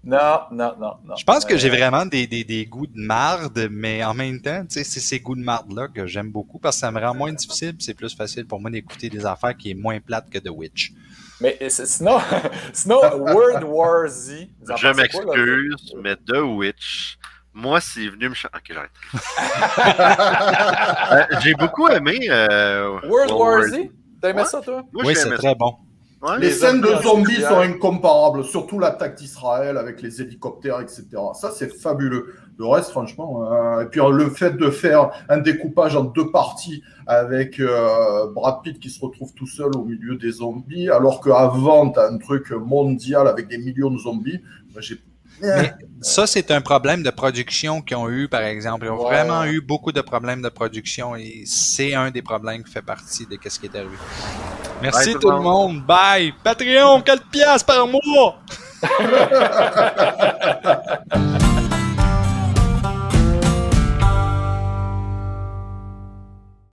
Non, 0.03 0.39
non, 0.51 0.73
non, 0.79 0.93
non. 1.05 1.15
Je 1.15 1.23
pense 1.23 1.45
que 1.45 1.57
j'ai 1.57 1.69
Euh, 1.71 1.75
vraiment 1.77 2.05
des, 2.05 2.27
des, 2.27 2.43
des 2.43 2.65
goûts 2.65 2.87
de 2.87 2.99
marde, 2.99 3.67
mais 3.71 4.03
en 4.03 4.13
même 4.13 4.39
temps, 4.41 4.61
tu 4.61 4.75
sais, 4.75 4.83
c'est 4.83 4.99
ces 4.99 5.19
goûts 5.19 5.35
de 5.35 5.41
marde-là 5.43 5.87
que 5.87 6.05
j'aime 6.07 6.31
beaucoup 6.31 6.59
parce 6.59 6.77
que 6.77 6.81
ça 6.81 6.91
me 6.91 6.99
rend 6.99 7.13
moins 7.15 7.33
difficile, 7.33 7.75
c'est 7.79 7.93
plus 7.95 8.15
facile 8.15 8.45
pour 8.45 8.59
moi 8.59 8.69
d'écouter 8.71 9.09
des 9.09 9.25
affaires 9.25 9.55
qui 9.57 9.71
est 9.71 9.75
moins 9.75 9.99
plate 9.99 10.29
que 10.29 10.37
The 10.39 10.49
Witch. 10.49 10.91
Mais 11.41 11.57
c'est- 11.69 11.85
sinon, 11.85 12.19
sinon 12.73 12.99
World 13.17 13.63
War 13.65 14.07
Z. 14.07 14.47
Je 14.77 14.87
m'excuse, 14.95 15.93
mais 16.01 16.15
The 16.15 16.37
Witch, 16.41 17.17
moi, 17.53 17.79
c'est 17.81 18.07
venu 18.07 18.29
me. 18.29 18.33
Ok, 18.33 18.69
j'arrête. 18.69 18.91
Euh, 21.11 21.23
J'ai 21.41 21.53
beaucoup 21.55 21.87
aimé. 21.87 22.19
euh, 22.29 22.99
World 23.07 23.31
War 23.31 23.63
Z? 23.63 23.75
T'as 24.21 24.29
aimé 24.29 24.41
Ouais. 24.41 24.45
ça, 24.47 24.61
toi? 24.61 24.83
Moi, 24.93 25.03
oui, 25.05 25.15
c'est 25.15 25.29
très 25.35 25.55
bon. 25.55 25.75
Ouais. 26.21 26.39
Les 26.39 26.47
les 26.47 26.53
scènes 26.53 26.81
de 26.81 26.87
zombies 27.03 27.41
sont 27.41 27.59
incomparables, 27.59 28.43
surtout 28.43 28.79
l'attaque 28.79 29.15
d'Israël 29.15 29.77
avec 29.77 30.01
les 30.01 30.21
hélicoptères, 30.21 30.79
etc. 30.79 31.05
Ça, 31.39 31.51
c'est 31.51 31.69
fabuleux. 31.79 32.33
Le 32.57 32.65
reste, 32.67 32.91
franchement, 32.91 33.51
euh, 33.51 33.81
et 33.81 33.85
puis 33.87 33.99
le 33.99 34.29
fait 34.29 34.55
de 34.55 34.69
faire 34.69 35.09
un 35.27 35.39
découpage 35.39 35.95
en 35.97 36.05
deux 36.05 36.31
parties 36.31 36.81
avec 37.05 37.59
euh, 37.59 38.27
Brad 38.33 38.61
Pitt 38.63 38.79
qui 38.79 38.89
se 38.89 39.01
retrouve 39.01 39.33
tout 39.33 39.45
seul 39.47 39.75
au 39.75 39.83
milieu 39.83 40.15
des 40.15 40.31
zombies, 40.31 40.89
alors 40.89 41.19
qu'avant, 41.19 41.89
tu 41.91 41.99
as 41.99 42.07
un 42.07 42.17
truc 42.17 42.51
mondial 42.51 43.27
avec 43.27 43.49
des 43.49 43.57
millions 43.57 43.91
de 43.91 43.97
zombies. 43.97 44.39
Moi, 44.71 44.79
j'ai 44.81 45.01
Mais 45.41 45.73
ça, 45.99 46.25
c'est 46.27 46.49
un 46.51 46.61
problème 46.61 47.03
de 47.03 47.09
production 47.09 47.81
qu'ils 47.81 47.97
ont 47.97 48.09
eu, 48.09 48.29
par 48.29 48.41
exemple. 48.43 48.85
Ils 48.85 48.89
ont 48.91 49.03
Ouais. 49.03 49.11
vraiment 49.15 49.43
eu 49.43 49.59
beaucoup 49.59 49.91
de 49.91 49.99
problèmes 49.99 50.41
de 50.41 50.47
production 50.47 51.13
et 51.17 51.43
c'est 51.45 51.93
un 51.93 52.09
des 52.09 52.21
problèmes 52.21 52.63
qui 52.63 52.71
fait 52.71 52.81
partie 52.81 53.25
de 53.25 53.37
ce 53.49 53.59
qui 53.59 53.65
est 53.65 53.75
arrivé. 53.75 53.97
Merci 54.81 55.11
Bye, 55.11 55.19
tout 55.19 55.31
le 55.31 55.41
monde. 55.41 55.81
Bye. 55.85 56.33
Patreon, 56.41 57.01
4 57.01 57.23
piastres 57.29 57.65
par 57.65 57.85
mois. 57.85 58.37